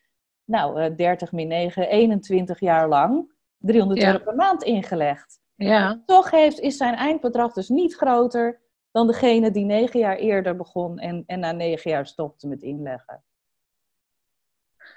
[0.44, 4.12] nou, eh, 30 min 9, 21 jaar lang 300 Ja.
[4.12, 5.40] euro per maand ingelegd.
[5.54, 6.02] ja.
[6.06, 10.98] Toch heeft, is zijn eindbedrag dus niet groter dan degene die negen jaar eerder begon
[10.98, 13.24] en, en na negen jaar stopte met inleggen.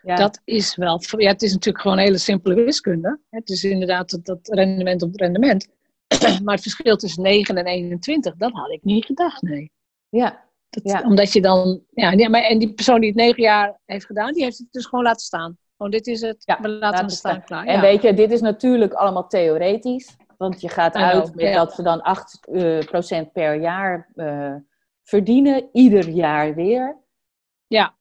[0.01, 1.01] Ja, Dat is wel.
[1.18, 3.20] Ja, het is natuurlijk gewoon hele simpele wiskunde.
[3.30, 5.68] Het is inderdaad dat, dat rendement op rendement.
[6.43, 9.72] Maar het verschil tussen 9 en 21, dat had ik niet gedacht, nee.
[10.10, 11.01] ja, Dat, Ja.
[11.01, 11.82] Omdat je dan.
[11.89, 14.68] Ja, nee, maar, en die persoon die het negen jaar heeft gedaan, die heeft het
[14.72, 15.57] dus gewoon laten staan.
[15.78, 16.43] Gewoon, dit is het.
[16.45, 17.43] Ja, we laten hem staan, staan.
[17.43, 17.65] klaar.
[17.65, 20.15] En weet je, dit is natuurlijk allemaal theoretisch.
[20.38, 24.55] Want je gaat uit met dat ze dan 8% eh, procent per jaar eh,
[25.03, 26.97] verdienen, ieder jaar weer.
[27.68, 27.95] Ja,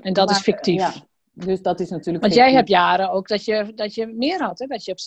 [0.00, 0.80] en dat is fictief.
[0.80, 0.92] ja.
[1.34, 2.24] Dus dat is natuurlijk.
[2.24, 4.66] Want jij hebt jaren ook dat je, dat je meer had, hè?
[4.66, 4.98] dat je op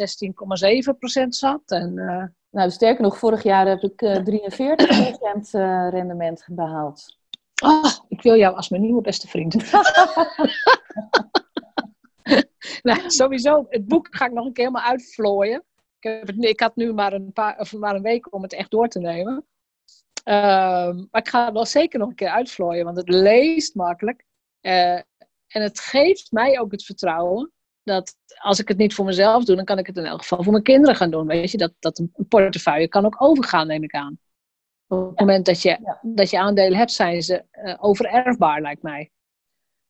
[1.24, 1.72] 16,7% zat.
[1.72, 2.24] En, uh...
[2.56, 4.22] Nou, sterker nog, vorig jaar heb ik uh, 43%
[5.52, 7.18] uh, rendement behaald.
[7.64, 9.54] Oh, ik wil jou als mijn nieuwe beste vriend.
[12.88, 15.64] nou, sowieso, het boek ga ik nog een keer helemaal uitvlooien.
[16.00, 18.54] Ik, heb het, ik had nu maar een, paar, of maar een week om het
[18.54, 19.46] echt door te nemen.
[20.24, 24.26] Ehm, maar ik ga het wel zeker nog een keer uitvlooien, want het leest makkelijk.
[24.62, 24.96] Uh,
[25.48, 27.52] en het geeft mij ook het vertrouwen
[27.86, 30.44] dat als ik het niet voor mezelf doe, dan kan ik het in elk geval
[30.44, 31.28] voor mijn kinderen gaan doen.
[31.28, 34.20] Weet je, dat, dat een portefeuille kan ook overgaan, neem ik aan.
[34.88, 39.12] Op het moment dat je, dat je aandelen hebt, zijn ze uh, overerfbaar, lijkt mij.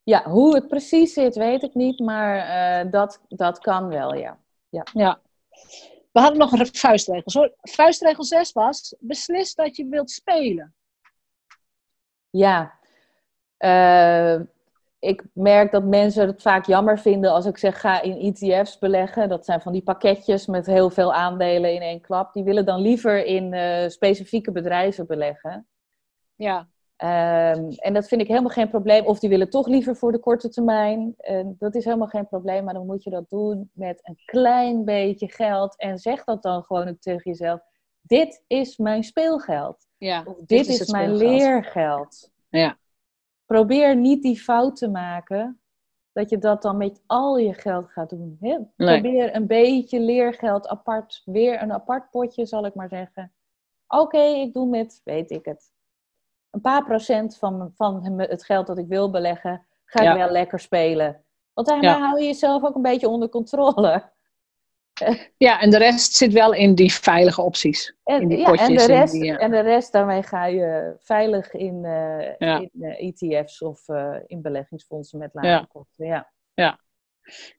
[0.04, 2.38] Ja, hoe het precies zit, weet ik niet, maar
[2.86, 4.40] uh, dat, dat kan wel, ja.
[4.70, 4.84] ja.
[4.94, 5.22] ja.
[6.12, 7.56] We hadden nog een vuistregel.
[7.62, 10.76] Vuistregel 6 was, beslis dat je wilt spelen.
[12.30, 12.80] Ja,
[13.60, 14.42] uh,
[15.06, 19.30] ik merk dat mensen het vaak jammer vinden als ik zeg ga in ETF's beleggen.
[19.30, 22.34] Dat zijn van die pakketjes met heel veel aandelen in één klap.
[22.34, 25.68] Die willen dan liever in uh, specifieke bedrijven beleggen.
[26.36, 26.68] Ja.
[26.98, 29.06] Um, en dat vind ik helemaal geen probleem.
[29.06, 31.16] Of die willen toch liever voor de korte termijn.
[31.60, 32.64] Dat is helemaal geen probleem.
[32.64, 35.78] Maar dan moet je dat doen met een klein beetje geld.
[35.78, 37.62] En zeg dat dan gewoon tegen jezelf.
[38.02, 39.88] Dit is mijn speelgeld.
[39.98, 42.32] Ja, of dit, dit is, is mijn leergeld.
[42.50, 42.78] Ja
[43.46, 45.60] probeer niet die fout te maken
[46.12, 48.38] dat je dat dan met al je geld gaat doen.
[48.40, 48.58] Hè?
[48.76, 53.34] Probeer een beetje leergeld apart, weer een apart potje zal ik maar zeggen.
[53.88, 55.74] Oké, ik doe met, weet ik het,
[56.50, 60.60] een paar procent van, van het geld dat ik wil beleggen, ga ik wel lekker
[60.60, 61.24] spelen.
[61.54, 64.14] Want daarmee hou je jezelf ook een beetje onder controle.
[65.38, 67.96] Ja, en de rest zit wel in die veilige opties.
[68.04, 71.84] En, in die ja, en, de rest, en de rest, daarmee ga je veilig in,
[71.84, 76.06] uh, in uh, ETF's of uh, in beleggingsfondsen met lage kosten.
[76.06, 76.32] Ja.
[76.54, 76.80] ja.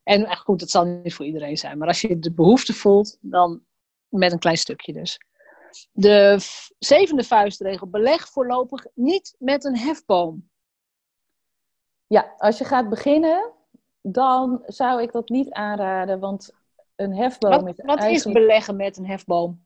[0.03, 1.77] En goed, het zal niet voor iedereen zijn.
[1.77, 3.61] Maar als je de behoefte voelt, dan
[4.09, 5.19] met een klein stukje dus.
[5.91, 6.37] De
[6.79, 10.49] zevende vuistregel, beleg voorlopig niet met een hefboom.
[12.07, 13.51] Ja, als je gaat beginnen,
[14.01, 16.19] dan zou ik dat niet aanraden.
[16.19, 16.51] Want
[16.97, 19.65] een hefboom wat, is Wat is beleggen met een hefboom?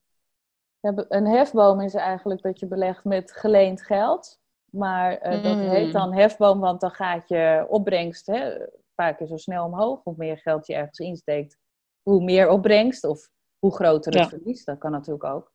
[0.82, 4.39] Een hefboom is eigenlijk dat je belegt met geleend geld.
[4.71, 5.69] Maar uh, dat hmm.
[5.69, 8.57] heet dan hefboom, want dan gaat je opbrengst hè,
[8.95, 10.03] vaak zo snel omhoog.
[10.03, 11.57] Hoe meer geld je ergens insteekt,
[12.01, 13.29] hoe meer opbrengst of
[13.59, 14.63] hoe groter het verlies.
[14.63, 15.51] Dat kan natuurlijk ook.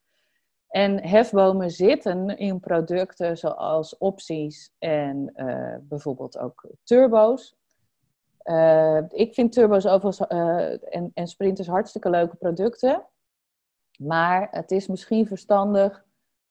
[0.69, 7.57] En hefbomen zitten in producten zoals opties en uh, bijvoorbeeld ook turbo's.
[8.47, 13.05] Uh, ik vind turbo's overigens uh, en, en sprinters hartstikke leuke producten.
[13.99, 16.05] Maar het is misschien verstandig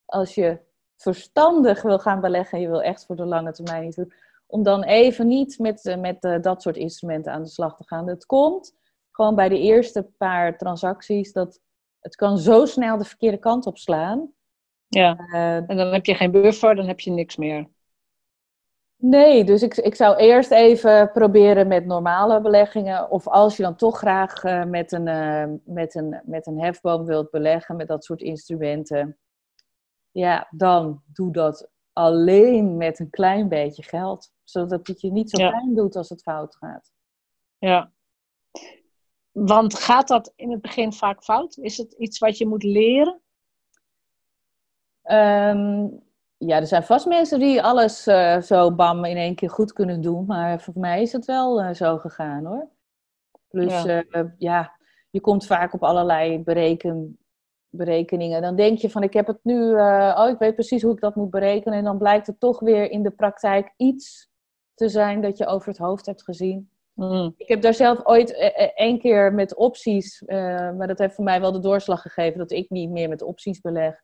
[0.05, 0.59] als je
[0.95, 4.13] verstandig wil gaan beleggen en je wil echt voor de lange termijn iets doen,
[4.45, 8.07] om dan even niet met, uh, met dat soort instrumenten aan de slag te gaan.
[8.07, 8.75] Het komt
[9.11, 11.61] gewoon bij de eerste paar transacties dat
[11.99, 14.33] het kan zo snel de verkeerde kant op slaan.
[14.87, 15.17] Ja,
[15.67, 17.67] en dan heb je geen buffer, dan heb je niks meer.
[18.97, 23.09] Nee, dus ik, ik zou eerst even proberen met normale beleggingen.
[23.09, 27.05] Of als je dan toch graag uh, met, een, uh, met, een, met een hefboom
[27.05, 29.17] wilt beleggen, met dat soort instrumenten.
[30.11, 34.31] Ja, dan doe dat alleen met een klein beetje geld.
[34.43, 35.49] Zodat het je niet zo ja.
[35.49, 36.91] pijn doet als het fout gaat.
[37.57, 37.91] Ja.
[39.31, 41.57] Want gaat dat in het begin vaak fout?
[41.57, 43.21] Is het iets wat je moet leren?
[45.03, 46.04] Um,
[46.37, 50.01] ja, er zijn vast mensen die alles uh, zo bam in één keer goed kunnen
[50.01, 50.25] doen.
[50.25, 52.67] Maar voor mij is het wel uh, zo gegaan hoor.
[53.47, 54.03] Plus, ja.
[54.09, 54.75] Uh, ja.
[55.09, 57.17] je komt vaak op allerlei bereken,
[57.69, 58.41] berekeningen.
[58.41, 61.15] Dan denk je van, ik heb het nu, oh, ik weet precies hoe ik dat
[61.15, 61.77] moet berekenen.
[61.77, 64.29] En dan blijkt het toch weer in de praktijk iets
[64.73, 66.69] te zijn dat je over het hoofd hebt gezien.
[66.93, 67.33] Mm.
[67.37, 70.23] Ik heb daar zelf ooit één keer met opties,
[70.77, 73.61] maar dat heeft voor mij wel de doorslag gegeven dat ik niet meer met opties
[73.61, 74.03] beleg.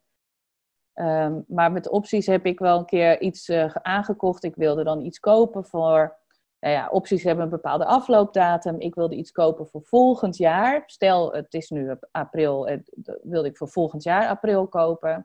[0.96, 4.44] Um, maar met opties heb ik wel een keer iets uh, aangekocht.
[4.44, 6.20] Ik wilde dan iets kopen voor.
[6.60, 8.80] Nou ja, opties hebben een bepaalde afloopdatum.
[8.80, 10.84] Ik wilde iets kopen voor volgend jaar.
[10.86, 12.68] Stel, het is nu april.
[12.68, 15.22] Het, wilde ik voor volgend jaar april kopen.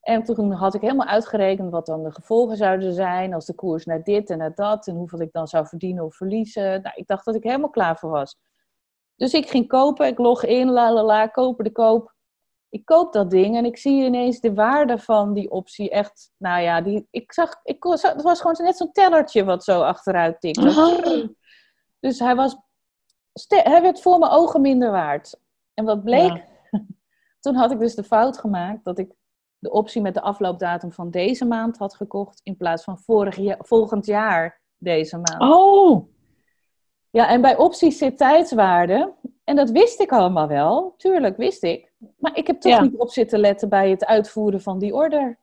[0.00, 3.34] En toen had ik helemaal uitgerekend wat dan de gevolgen zouden zijn.
[3.34, 4.86] Als de koers naar dit en naar dat.
[4.86, 6.82] En hoeveel ik dan zou verdienen of verliezen.
[6.82, 8.38] Nou, ik dacht dat ik helemaal klaar voor was.
[9.16, 10.06] Dus ik ging kopen.
[10.06, 12.15] Ik log in, la la la, kopen de koop
[12.68, 16.62] ik koop dat ding en ik zie ineens de waarde van die optie echt, nou
[16.62, 20.68] ja, die, ik zag, ik, het was gewoon net zo'n tellertje wat zo achteruit tikte.
[20.68, 21.28] Oh.
[22.00, 22.56] Dus hij was,
[23.46, 25.40] hij werd voor mijn ogen minder waard.
[25.74, 26.84] En wat bleek, ja.
[27.40, 29.12] toen had ik dus de fout gemaakt dat ik
[29.58, 33.58] de optie met de afloopdatum van deze maand had gekocht in plaats van vorig jaar,
[33.60, 35.42] volgend jaar deze maand.
[35.52, 36.08] Oh!
[37.10, 39.14] Ja, en bij opties zit tijdswaarde.
[39.46, 41.92] En dat wist ik allemaal wel, tuurlijk wist ik.
[42.18, 45.38] Maar ik heb toch niet op zitten letten bij het uitvoeren van die order.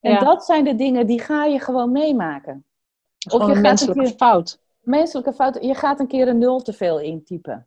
[0.00, 2.64] En dat zijn de dingen die ga je gewoon meemaken.
[3.32, 4.60] Of je een menselijke een keer, fout.
[4.80, 5.58] Menselijke fout.
[5.60, 7.66] Je gaat een keer een nul te veel intypen.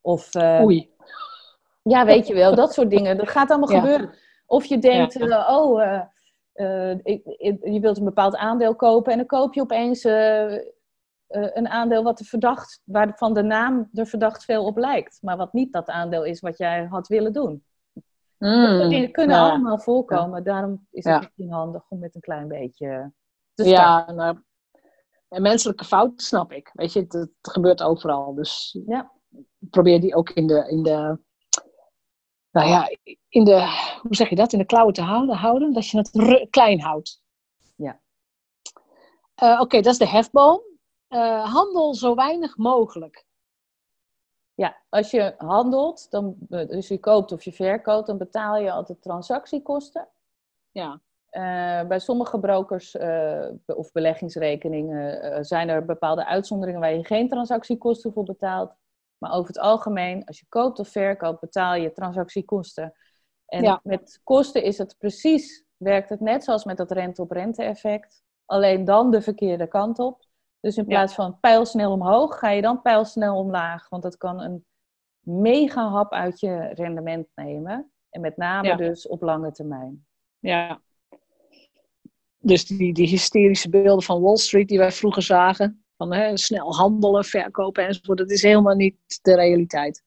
[0.00, 0.90] Of, uh, Oei.
[1.82, 3.16] Ja, weet je wel, dat soort dingen.
[3.16, 4.14] Dat gaat allemaal gebeuren.
[4.46, 5.82] Of je denkt, uh, oh,
[6.54, 7.22] uh, ik,
[7.62, 10.02] je wilt een bepaald aandeel kopen en dan koop je opeens
[11.32, 15.18] een aandeel wat de verdacht, waarvan de naam er verdacht veel op lijkt.
[15.20, 17.64] Maar wat niet dat aandeel is wat jij had willen doen.
[18.38, 20.44] Mm, die kunnen allemaal voorkomen.
[20.44, 23.12] Daarom is het misschien handig om met een klein beetje
[23.54, 23.84] te starten.
[23.84, 24.38] Ja, nou,
[25.32, 26.70] en menselijke fouten snap ik.
[26.72, 28.34] Weet je, het, gebeurt overal.
[28.34, 29.12] Dus ja.
[29.58, 31.18] probeer die ook in de, in de,
[32.50, 32.96] nou ja,
[33.28, 33.66] in de,
[34.00, 37.22] hoe zeg je dat, in de klauwen te houden, houden dat je het klein houdt.
[37.76, 38.00] Ja.
[39.42, 40.60] Uh, Oké, dat is de hefboom.
[41.12, 43.26] Uh, handel zo weinig mogelijk.
[44.54, 49.02] Ja, als je handelt, dan, dus je koopt of je verkoopt, dan betaal je altijd
[49.02, 50.08] transactiekosten.
[50.70, 51.00] Ja.
[51.30, 58.12] Uh, bij sommige brokers uh, of beleggingsrekeningen zijn er bepaalde uitzonderingen waar je geen transactiekosten
[58.12, 58.74] voor betaalt.
[59.18, 62.94] Maar over het algemeen, als je koopt of verkoopt, betaal je transactiekosten.
[63.46, 63.80] En ja.
[63.82, 68.22] met kosten is het precies, werkt het net zoals met dat rente-op-rente effect.
[68.46, 70.24] Alleen dan de verkeerde kant op.
[70.62, 73.88] Dus in plaats van pijlsnel omhoog, ga je dan pijlsnel omlaag.
[73.88, 74.64] Want dat kan een
[75.20, 77.92] mega hap uit je rendement nemen.
[78.10, 80.06] En met name dus op lange termijn.
[80.38, 80.80] Ja.
[82.38, 85.84] Dus die, die hysterische beelden van Wall Street die wij vroeger zagen.
[85.96, 88.18] Van hè, snel handelen, verkopen enzovoort.
[88.18, 90.04] Dat is helemaal niet de realiteit.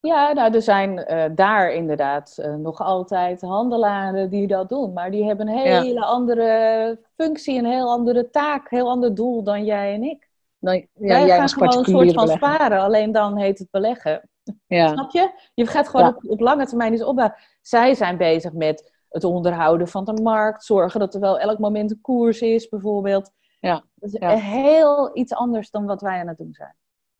[0.00, 4.92] Ja, nou, er zijn uh, daar inderdaad uh, nog altijd handelaren die dat doen.
[4.92, 9.64] Maar die hebben een hele andere functie, een heel andere taak, heel ander doel dan
[9.64, 10.28] jij en ik.
[10.58, 14.28] Nee, ja, Wij gaan gewoon een soort van sparen, alleen dan heet het beleggen.
[14.66, 14.88] Ja.
[14.88, 15.30] Snap je?
[15.54, 17.36] Je gaat gewoon op, op, lange termijn iets opbouwen.
[17.62, 21.90] Zij zijn bezig met het onderhouden van de markt, zorgen dat er wel elk moment
[21.90, 23.30] een koers is, bijvoorbeeld.
[23.60, 23.84] Ja.
[23.94, 26.74] Dat is heel iets anders dan wat wij aan het doen zijn.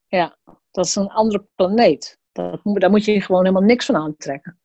[0.06, 0.36] Ja,
[0.70, 2.18] dat is een andere planeet.
[2.38, 4.58] Dat, daar moet je gewoon helemaal niks van aantrekken.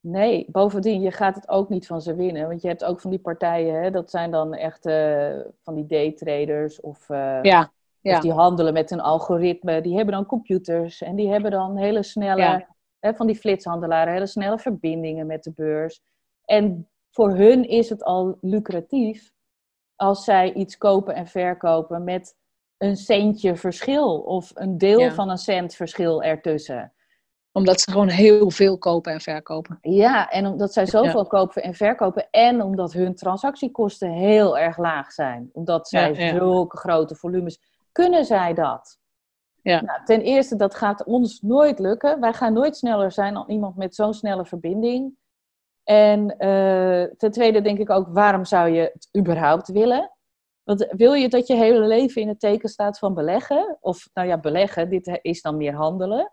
[0.00, 2.48] Nee, bovendien, je gaat het ook niet van ze winnen.
[2.48, 5.86] Want je hebt ook van die partijen, hè, dat zijn dan echt uh, van die
[5.86, 8.16] daytraders of, uh, ja, ja.
[8.16, 9.80] of die handelen met een algoritme.
[9.80, 12.68] Die hebben dan computers en die hebben dan hele snelle, ja.
[12.98, 16.02] hè, van die flitshandelaren, hele snelle verbindingen met de beurs.
[16.44, 19.32] En voor hun is het al lucratief
[19.96, 22.36] als zij iets kopen en verkopen met
[22.80, 26.92] een centje verschil of een deel van een cent verschil ertussen.
[27.52, 29.78] Omdat ze gewoon heel veel kopen en verkopen.
[29.80, 35.12] Ja, en omdat zij zoveel kopen en verkopen en omdat hun transactiekosten heel erg laag
[35.12, 35.50] zijn.
[35.52, 37.60] Omdat zij ja, zulke grote volumes,
[37.92, 38.98] kunnen zij dat.
[39.62, 39.80] Ja.
[39.80, 42.20] Nou, ten eerste, dat gaat ons nooit lukken.
[42.20, 45.14] Wij gaan nooit sneller zijn dan iemand met zo'n snelle verbinding.
[45.84, 50.10] En uh, ten tweede denk ik ook, waarom zou je het überhaupt willen?
[50.62, 53.78] Want wil je dat je hele leven in het teken staat van beleggen?
[53.80, 56.32] Of, nou ja, beleggen, dit is dan meer handelen.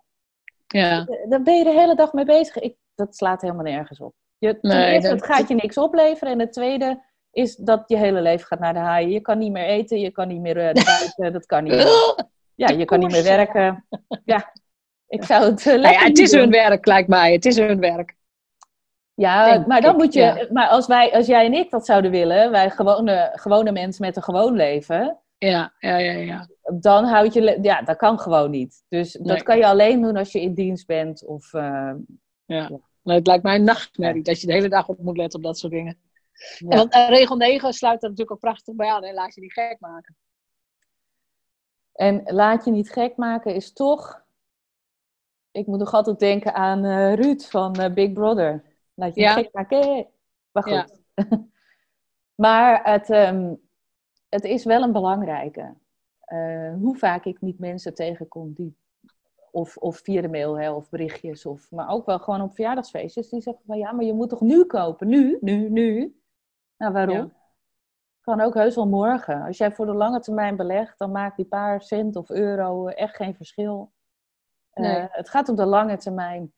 [0.68, 1.06] Ja.
[1.30, 2.58] Dan ben je de hele dag mee bezig.
[2.58, 4.14] Ik, dat slaat helemaal nergens op.
[4.38, 6.34] Je, nee, eerste, het gaat je niks opleveren.
[6.34, 9.10] En het tweede is dat je hele leven gaat naar de haaien.
[9.10, 11.86] Je kan niet meer eten, je kan niet meer uh, buiten, dat kan niet meer.
[12.56, 13.86] Ja, je kan niet meer werken.
[14.26, 14.54] Ja,
[15.08, 17.32] ik zou het uh, nou ja, Het is hun werk, lijkt mij.
[17.34, 18.16] Het is hun werk.
[19.18, 20.50] Ja, maar dan moet je.
[20.52, 24.16] Maar als, wij, als jij en ik dat zouden willen, wij gewone, gewone mensen met
[24.16, 25.20] een gewoon leven.
[25.38, 26.48] Ja, ja, ja, ja.
[26.80, 27.60] Dan houd je.
[27.62, 28.84] Ja, dat kan gewoon niet.
[28.90, 31.26] Dus dat kan je alleen doen als je in dienst bent.
[31.26, 31.62] Of, uh,
[32.46, 32.70] ja.
[33.04, 33.14] ja.
[33.14, 35.58] het lijkt mij een nachtmerrie dat je de hele dag op moet letten op dat
[35.58, 35.98] soort dingen.
[36.58, 36.70] Ja.
[36.70, 39.14] En want uh, regel 9 sluit er natuurlijk ook prachtig bij aan.
[39.14, 40.16] Laat je niet gek maken.
[41.94, 44.26] En laat je niet gek maken is toch.
[45.52, 48.67] Ik moet nog altijd denken aan uh, Ruud van Big Brother.
[48.98, 49.46] Laat je ja.
[50.52, 51.02] Maar goed.
[52.46, 53.62] maar het, um,
[54.30, 55.76] het is wel een belangrijke.
[56.34, 58.78] Uh, hoe vaak ik niet mensen tegenkom die...
[59.52, 61.46] Of, of via de mail hè, of berichtjes.
[61.46, 63.30] Of, maar ook wel gewoon op verjaardagsfeestjes.
[63.30, 65.08] Die zeggen van ja, maar je moet toch nu kopen?
[65.08, 66.22] Nu, nu, nu.
[66.78, 67.16] Nou, waarom?
[67.16, 67.30] Ja.
[68.22, 69.42] Kan ook heus wel morgen.
[69.42, 73.16] Als jij voor de lange termijn belegt, dan maakt die paar cent of euro echt
[73.16, 73.92] geen verschil.
[74.74, 75.02] Nee.
[75.02, 76.54] Uh, het gaat om de lange termijn.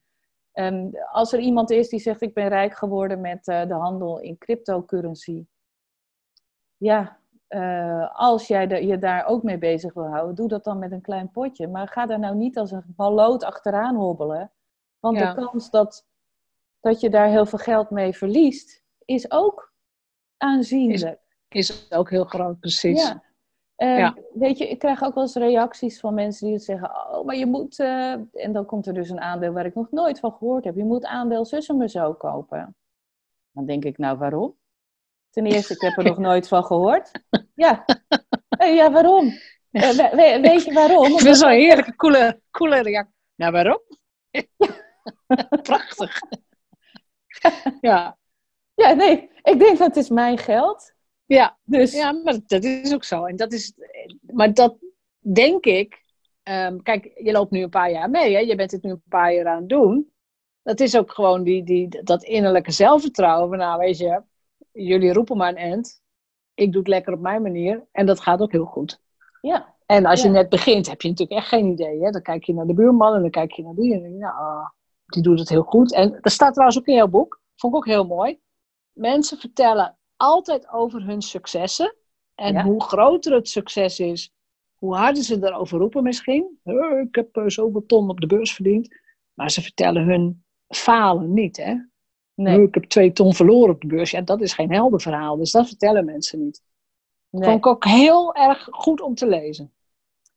[0.60, 4.20] En als er iemand is die zegt: Ik ben rijk geworden met uh, de handel
[4.20, 5.46] in cryptocurrency.
[6.78, 10.80] Ja, uh, als jij de, je daar ook mee bezig wil houden, doe dat dan
[10.80, 11.68] met een klein potje.
[11.68, 14.52] Maar ga daar nou niet als een balloot achteraan hobbelen.
[15.00, 15.34] Want ja.
[15.34, 16.08] de kans dat,
[16.80, 19.74] dat je daar heel veel geld mee verliest, is ook
[20.38, 21.20] aanzienlijk.
[21.48, 23.08] Is, is ook heel groot, precies.
[23.08, 23.24] Ja.
[23.86, 24.16] Ja.
[24.34, 27.46] Weet je, ik krijg ook wel eens reacties van mensen die zeggen: Oh, maar je
[27.46, 27.80] moet.
[27.80, 30.76] Uh, en dan komt er dus een aandeel waar ik nog nooit van gehoord heb.
[30.76, 32.76] Je moet aandeel zus en zo kopen.
[33.52, 34.56] Dan denk ik, nou waarom?
[35.30, 37.12] Ten eerste, ik heb er nog nooit van gehoord.
[37.56, 37.86] Ja,
[38.58, 39.32] ja waarom?
[39.70, 41.06] We, weet je waarom?
[41.06, 43.16] Ik vind zo'n heerlijke, coole, coole reactie.
[43.36, 43.80] Nou, waarom?
[45.62, 46.20] Prachtig.
[47.82, 48.18] ja.
[48.74, 50.94] Ja, nee, ik denk dat is mijn geld.
[51.30, 51.94] Ja, dus...
[51.94, 53.26] ja, maar dat is ook zo.
[53.26, 53.74] En dat is,
[54.22, 54.78] maar dat
[55.20, 56.04] denk ik.
[56.44, 58.40] Um, kijk, je loopt nu een paar jaar mee, hè?
[58.40, 60.12] je bent het nu een paar jaar aan het doen.
[60.64, 63.50] Dat is ook gewoon die, die, dat innerlijke zelfvertrouwen.
[63.50, 64.22] Van, nou, weet je,
[64.72, 66.02] jullie roepen maar een end.
[66.54, 67.88] Ik doe het lekker op mijn manier.
[67.92, 69.02] En dat gaat ook heel goed.
[69.42, 69.76] Ja.
[69.86, 72.04] En als je net begint, heb je natuurlijk echt geen idee.
[72.04, 72.10] Hè?
[72.10, 73.94] Dan kijk je naar de buurman en dan kijk je naar die.
[73.94, 74.70] En dan denk je, nou,
[75.06, 75.94] die doet het heel goed.
[75.94, 77.42] En dat staat trouwens ook in jouw boek.
[77.56, 78.40] Vond ik ook heel mooi.
[78.92, 81.96] Mensen vertellen altijd over hun successen.
[82.36, 84.34] En hoe groter het succes is,
[84.76, 86.60] hoe harder ze erover roepen misschien.
[87.04, 88.88] Ik heb eh, zoveel ton op de beurs verdiend.
[89.34, 91.58] Maar ze vertellen hun falen niet.
[91.58, 91.76] Hè?
[92.34, 92.62] Nee.
[92.62, 94.12] Ik heb twee ton verloren op de beurs.
[94.12, 95.38] Ja, dat is geen helder verhaal.
[95.38, 96.62] Dus dat vertellen mensen niet.
[97.30, 97.44] Nee.
[97.44, 99.74] Vond ik ook heel erg goed om te lezen.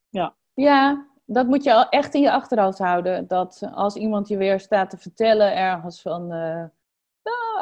[0.09, 0.35] Ja.
[0.55, 3.27] Ja, dat moet je echt in je achterhoofd houden.
[3.29, 6.23] Dat als iemand je weer staat te vertellen ergens van...
[6.23, 6.69] Uh, nou,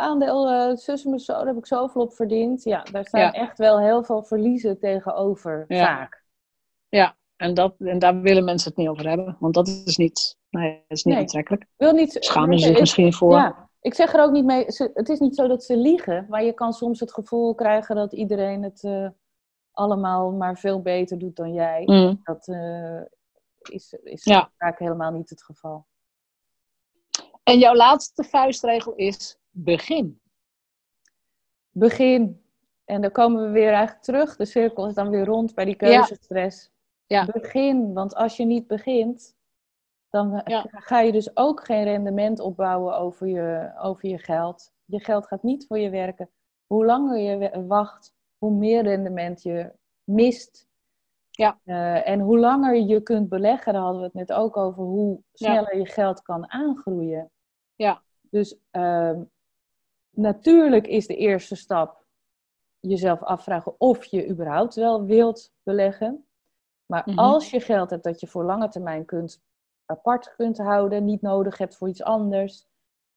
[0.01, 2.65] aandeel uh, zussen zo, daar heb ik zoveel op verdiend.
[2.65, 5.85] Ja, daar staan echt wel heel veel verliezen tegenover, ja.
[5.85, 6.25] vaak.
[6.89, 9.37] Ja, en, dat, en daar willen mensen het niet over hebben.
[9.41, 11.23] Want dat is niet, nee, dat is niet nee.
[11.23, 11.67] aantrekkelijk.
[11.77, 13.33] Wil niet, Schamen ze zich misschien voor.
[13.33, 14.65] Ja, ik zeg er ook niet mee...
[14.95, 16.27] het is niet zo dat ze liegen.
[16.29, 18.83] Maar je kan soms het gevoel krijgen dat iedereen het...
[18.83, 19.09] Uh,
[19.73, 21.83] allemaal maar veel beter doet dan jij.
[21.85, 22.21] Mm.
[22.23, 23.01] Dat uh,
[23.59, 24.51] is, is ja.
[24.59, 25.87] vaak helemaal niet het geval.
[27.43, 30.21] En jouw laatste vuistregel is begin.
[31.71, 32.43] Begin.
[32.85, 34.37] En dan komen we weer eigenlijk terug.
[34.37, 36.71] De cirkel is dan weer rond bij die keuzestress.
[37.07, 37.21] Ja.
[37.21, 37.33] ja.
[37.33, 39.37] Begin, want als je niet begint,
[40.11, 44.73] dan ga je dus ook geen rendement opbouwen over je, over je geld.
[44.85, 46.31] Je geld gaat niet voor je werken.
[46.67, 49.73] Hoe langer je wacht, hoe meer rendement je
[50.05, 50.69] mist.
[51.31, 51.59] Ja.
[51.65, 55.21] Uh, en hoe langer je kunt beleggen, daar hadden we het net ook over, hoe
[55.33, 57.31] sneller je geld kan aangroeien.
[57.75, 58.03] Ja.
[58.31, 59.19] Dus uh,
[60.11, 62.05] natuurlijk is de eerste stap
[62.81, 66.27] jezelf afvragen of je überhaupt wel wilt beleggen.
[66.87, 67.25] Maar mm -hmm.
[67.25, 69.43] als je geld hebt dat je voor lange termijn kunt
[69.85, 72.69] apart kunt houden, niet nodig hebt voor iets anders.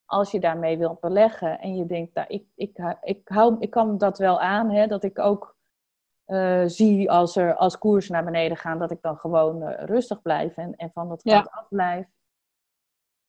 [0.06, 3.98] Als je daarmee wilt beleggen en je denkt, nou, ik, ik, ik, hou, ik kan
[3.98, 5.56] dat wel aan, hè, dat ik ook
[6.28, 10.22] uh, zie als er als koersen naar beneden gaan, dat ik dan gewoon uh, rustig
[10.22, 11.52] blijf en, en van dat geld ja.
[11.52, 12.08] afblijf.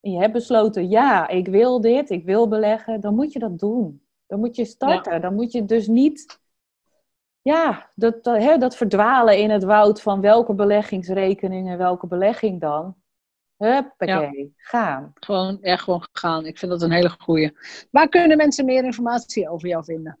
[0.05, 3.59] En je hebt besloten, ja, ik wil dit, ik wil beleggen, dan moet je dat
[3.59, 4.01] doen.
[4.27, 5.13] Dan moet je starten.
[5.13, 5.19] Ja.
[5.19, 6.39] Dan moet je dus niet,
[7.41, 12.61] ja, dat, dat, hè, dat verdwalen in het woud van welke beleggingsrekening en welke belegging
[12.61, 12.95] dan.
[13.57, 14.49] Huppakee, ja.
[14.55, 15.11] gaan.
[15.13, 16.45] Gewoon, ja, gewoon gaan.
[16.45, 17.57] Ik vind dat een hele goeie.
[17.91, 20.19] Waar kunnen mensen meer informatie over jou vinden?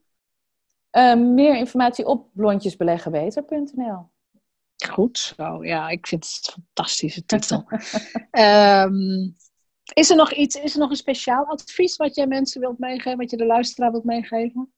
[0.91, 4.09] Uh, meer informatie op blondjesbeleggenbeter.nl.
[4.89, 7.65] Goed zo, ja, ik vind het een fantastische titel.
[8.31, 9.35] um,
[9.93, 13.17] is er nog iets, is er nog een speciaal advies wat jij mensen wilt meegeven,
[13.17, 14.73] wat je de luisteraar wilt meegeven?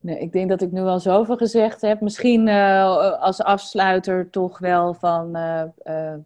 [0.00, 2.00] Nee, ik denk dat ik nu al zoveel gezegd heb.
[2.00, 5.36] Misschien uh, als afsluiter toch wel van.
[5.36, 6.16] Uh, uh,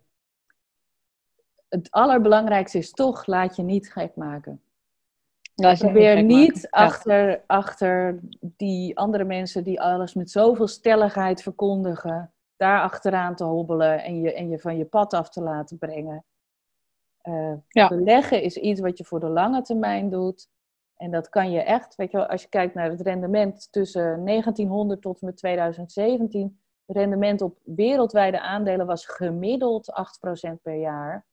[1.69, 4.63] het allerbelangrijkste is toch, laat je niet gek maken.
[5.55, 7.43] Laat je Probeer niet achter, ja.
[7.47, 14.21] achter die andere mensen die alles met zoveel stelligheid verkondigen, daar achteraan te hobbelen en
[14.21, 16.25] je, en je van je pad af te laten brengen.
[17.69, 17.89] ja.
[17.89, 20.49] Beleggen is iets wat je voor de lange termijn doet.
[20.97, 24.25] En dat kan je echt, weet je wel, als je kijkt naar het rendement tussen
[24.25, 29.93] 1900 tot en met 2017, het rendement op wereldwijde aandelen was gemiddeld
[30.51, 31.27] 8% per jaar.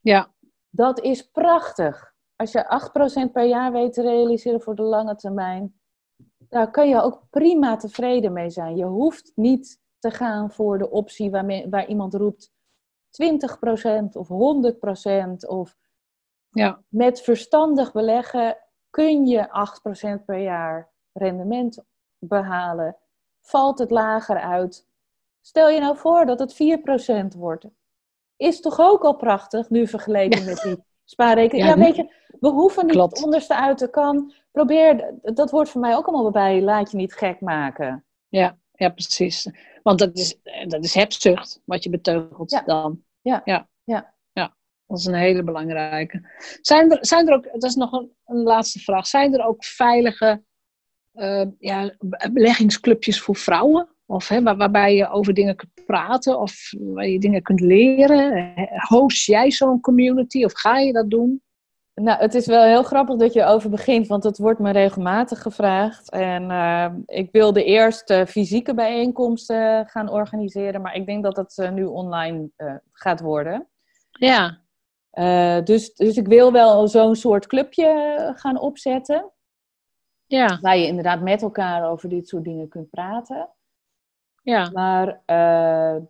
[0.00, 0.32] Ja.
[0.70, 2.14] Dat is prachtig.
[2.36, 5.80] Als je 8% per jaar weet te realiseren voor de lange termijn,
[6.48, 8.76] daar kun je ook prima tevreden mee zijn.
[8.76, 12.52] Je hoeft niet te gaan voor de optie waar, waar iemand roept
[13.22, 13.24] 20%
[14.12, 15.76] of 100% of
[16.50, 16.82] ja.
[16.88, 18.56] met verstandig beleggen
[18.90, 19.68] kun je
[20.20, 21.84] 8% per jaar rendement
[22.18, 22.96] behalen.
[23.40, 24.86] Valt het lager uit?
[25.40, 26.54] Stel je nou voor dat het
[27.34, 27.66] 4% wordt.
[28.36, 31.68] Is toch ook al prachtig, nu vergeleken met die spaarrekening.
[31.68, 34.32] Ja, ja, weet je, we hoeven niet het onderste uit te kan.
[34.50, 38.04] Probeer, dat wordt voor mij ook allemaal bij, laat je niet gek maken.
[38.28, 39.50] Ja, ja precies.
[39.82, 40.36] Want dat is,
[40.66, 42.62] dat is hebzucht, wat je beteugelt ja.
[42.62, 43.02] dan.
[43.20, 43.42] Ja.
[43.44, 43.68] ja.
[43.84, 44.14] ja.
[44.86, 46.30] Dat is een hele belangrijke.
[46.60, 49.64] Zijn er, zijn er ook, dat is nog een, een laatste vraag, zijn er ook
[49.64, 50.42] veilige
[51.14, 51.96] uh, ja,
[52.32, 53.88] beleggingsclubjes voor vrouwen.
[54.06, 58.54] Of hè, waar, waarbij je over dingen kunt praten of waar je dingen kunt leren.
[58.88, 61.42] Host jij zo'n community of ga je dat doen?
[61.94, 65.42] Nou, het is wel heel grappig dat je over begint, want het wordt me regelmatig
[65.42, 66.10] gevraagd.
[66.10, 71.58] En uh, ik wilde eerst uh, fysieke bijeenkomsten gaan organiseren, maar ik denk dat het
[71.58, 72.50] uh, nu online
[72.92, 73.68] gaat worden.
[74.10, 74.60] Ja.
[75.60, 79.32] dus, dus ik wil wel zo'n soort clubje gaan opzetten.
[80.26, 80.58] Ja.
[80.60, 83.48] Waar je inderdaad met elkaar over dit soort dingen kunt praten.
[84.42, 84.70] Ja.
[84.70, 85.22] Maar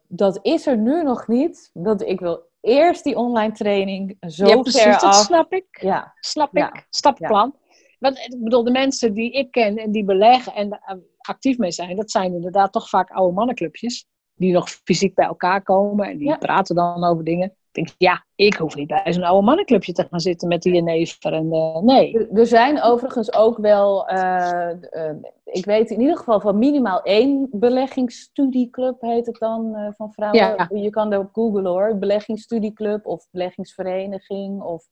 [0.09, 1.70] dat is er nu nog niet.
[1.73, 5.14] Dat ik wil eerst die online training zo ja, precies, ver dat af.
[5.14, 5.66] snap ik.
[5.80, 6.14] Ja.
[6.20, 6.72] Snap Ja.
[6.74, 6.86] ik.
[6.90, 7.56] Stappenplan.
[7.98, 11.70] Want ik bedoel, de mensen die ik ken en die beleggen en er actief mee
[11.70, 14.06] zijn, dat zijn inderdaad toch vaak oude mannenclubjes.
[14.34, 17.54] Die nog fysiek bij elkaar komen en die praten dan over dingen.
[17.76, 20.82] Ik denk, ja, ik hoef niet bij zo'n oude mannenclubje te gaan zitten met die
[20.82, 22.28] never en eh, nee.
[22.34, 27.48] Er- zijn overigens ook wel, eh, eh, ik weet in ieder geval van minimaal één
[27.52, 30.40] beleggingsstudieclub heet het dan van vrouwen.
[30.40, 30.68] Ja.
[30.72, 34.62] Je kan er op googlen hoor, beleggingsstudieclub of beleggingsvereniging.
[34.62, 34.84] Of,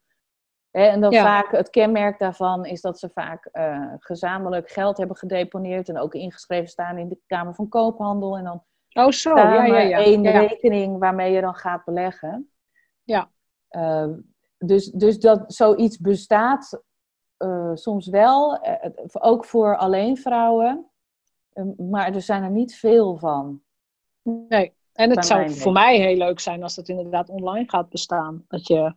[0.71, 1.23] hè, en dan Ja.
[1.23, 3.49] vaak, het kenmerk daarvan is dat ze vaak
[3.99, 8.37] gezamenlijk geld hebben gedeponeerd en ook ingeschreven staan in de Kamer van Koophandel.
[8.37, 8.63] En dan
[8.95, 9.99] Oh zo, ja, ja, ja.
[9.99, 12.52] één rekening waarmee je dan gaat beleggen.
[13.05, 13.31] Ja.
[13.69, 14.09] Eh,
[14.59, 16.83] dus, dus dat zoiets bestaat
[17.43, 20.91] eh, soms wel, eh, ook voor alleen vrouwen.
[21.53, 23.63] Eh, maar er zijn er niet veel van.
[24.23, 24.73] Nee.
[24.93, 28.45] En het zou voor mij heel leuk zijn als het inderdaad online gaat bestaan.
[28.49, 28.95] Dat je,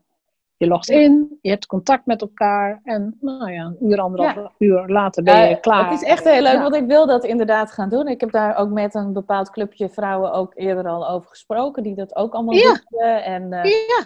[0.57, 4.87] je logt in, je hebt contact met elkaar en nou ja, een uur, anderhalf uur
[4.87, 5.89] later ben je klaar.
[5.91, 6.61] Het is echt heel leuk, Ja.
[6.61, 8.07] want ik wil dat inderdaad gaan doen.
[8.07, 11.95] Ik heb daar ook met een bepaald clubje vrouwen ook eerder al over gesproken, die
[11.95, 12.81] dat ook allemaal Ja.
[12.89, 12.99] doen.
[13.01, 14.05] En, eh, Ja,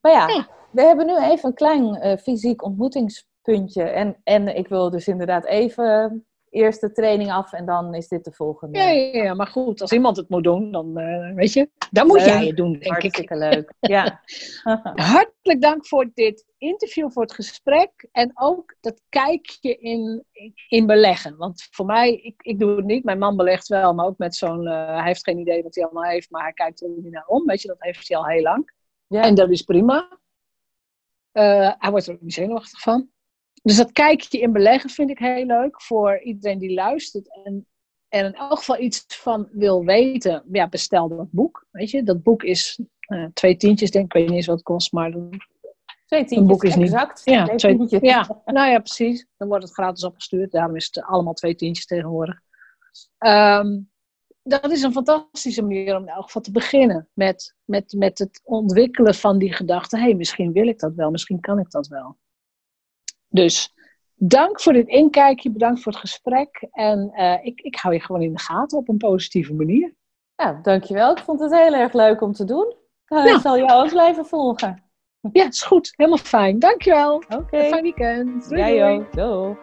[0.00, 0.46] Maar ja, Ja.
[0.70, 3.82] we hebben nu even een klein eh, fysiek ontmoetingspuntje.
[3.82, 8.24] En, en ik wil dus inderdaad even eerst de training af en dan is dit
[8.24, 8.78] de volgende.
[8.78, 12.06] ja, ja, ja, maar goed, als iemand het moet doen, dan eh, weet je, dan
[12.06, 12.26] moet Leuk.
[12.26, 12.90] jij het doen, denk ik.
[12.90, 13.72] Hartstikke leuk.
[13.80, 14.20] Ja.
[14.94, 20.24] Hartelijk dank voor dit interview, voor het gesprek en ook dat kijkje in,
[20.68, 21.36] in beleggen.
[21.36, 24.34] Want voor mij, ik, ik doe het niet, mijn man belegt wel, maar ook met
[24.34, 27.12] zo'n, eh, hij heeft geen idee wat hij allemaal heeft, maar hij kijkt er niet
[27.12, 27.46] naar om.
[27.46, 28.72] Weet je, dat heeft hij al heel lang.
[29.06, 29.22] Ja.
[29.22, 30.18] En dat is prima.
[31.32, 33.10] Eh, hij wordt er ook niet zenuwachtig van.
[33.62, 37.42] Dus dat kijkje in beleggen vind ik heel leuk voor iedereen die luistert.
[37.44, 37.66] En
[38.08, 40.44] er in elk geval iets van wil weten.
[40.52, 41.66] Ja, bestel dat boek.
[41.70, 44.10] Weet je, dat boek is eh, twee tientjes, denk ik.
[44.14, 45.30] Ik weet niet eens wat het kost, maar dan-
[46.06, 47.22] Twee tientjes, boek is niet- exact.
[47.24, 48.00] ja, Twee twee, tientjes.
[48.00, 49.26] ja, nou ja, precies.
[49.36, 50.50] Dan wordt het gratis opgestuurd.
[50.52, 52.40] Daarom is het allemaal twee tientjes tegenwoordig.
[53.18, 53.78] Ehm,
[54.42, 57.08] dat is een fantastische manier om in elk geval te beginnen.
[57.12, 59.96] Met, met, met het ontwikkelen van die gedachte.
[59.96, 61.10] Hé, hey, misschien wil ik dat wel.
[61.10, 62.18] Misschien kan ik dat wel.
[63.32, 63.74] Dus
[64.14, 65.50] dank voor dit inkijkje.
[65.50, 66.66] Bedankt voor het gesprek.
[66.72, 69.94] En eh, ik, ik hou je gewoon in de gaten op een positieve manier.
[70.36, 71.10] Ja, dankjewel.
[71.10, 72.74] Ik vond het heel erg leuk om te doen.
[73.04, 73.34] Eh, Ja.
[73.34, 74.82] Ik zal jou ook blijven volgen.
[75.32, 75.92] Ja, is goed.
[75.96, 76.58] Helemaal fijn.
[76.58, 77.14] Dankjewel.
[77.14, 77.56] Oké.
[77.56, 78.48] Een fijn weekend.
[78.48, 78.94] Doei, Jij doei.
[78.98, 79.12] ook.
[79.12, 79.56] Doei.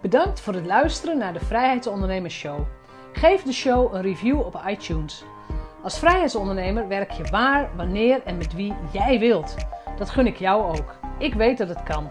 [0.00, 2.60] Bedankt voor het luisteren naar de Vrijheidsondernemers Show.
[3.12, 5.24] Geef de show een review op iTunes.
[5.82, 9.54] Als vrijheidsondernemer werk je waar, wanneer en met wie jij wilt.
[9.98, 10.94] Dat gun ik jou ook.
[11.18, 12.10] Ik weet dat het kan.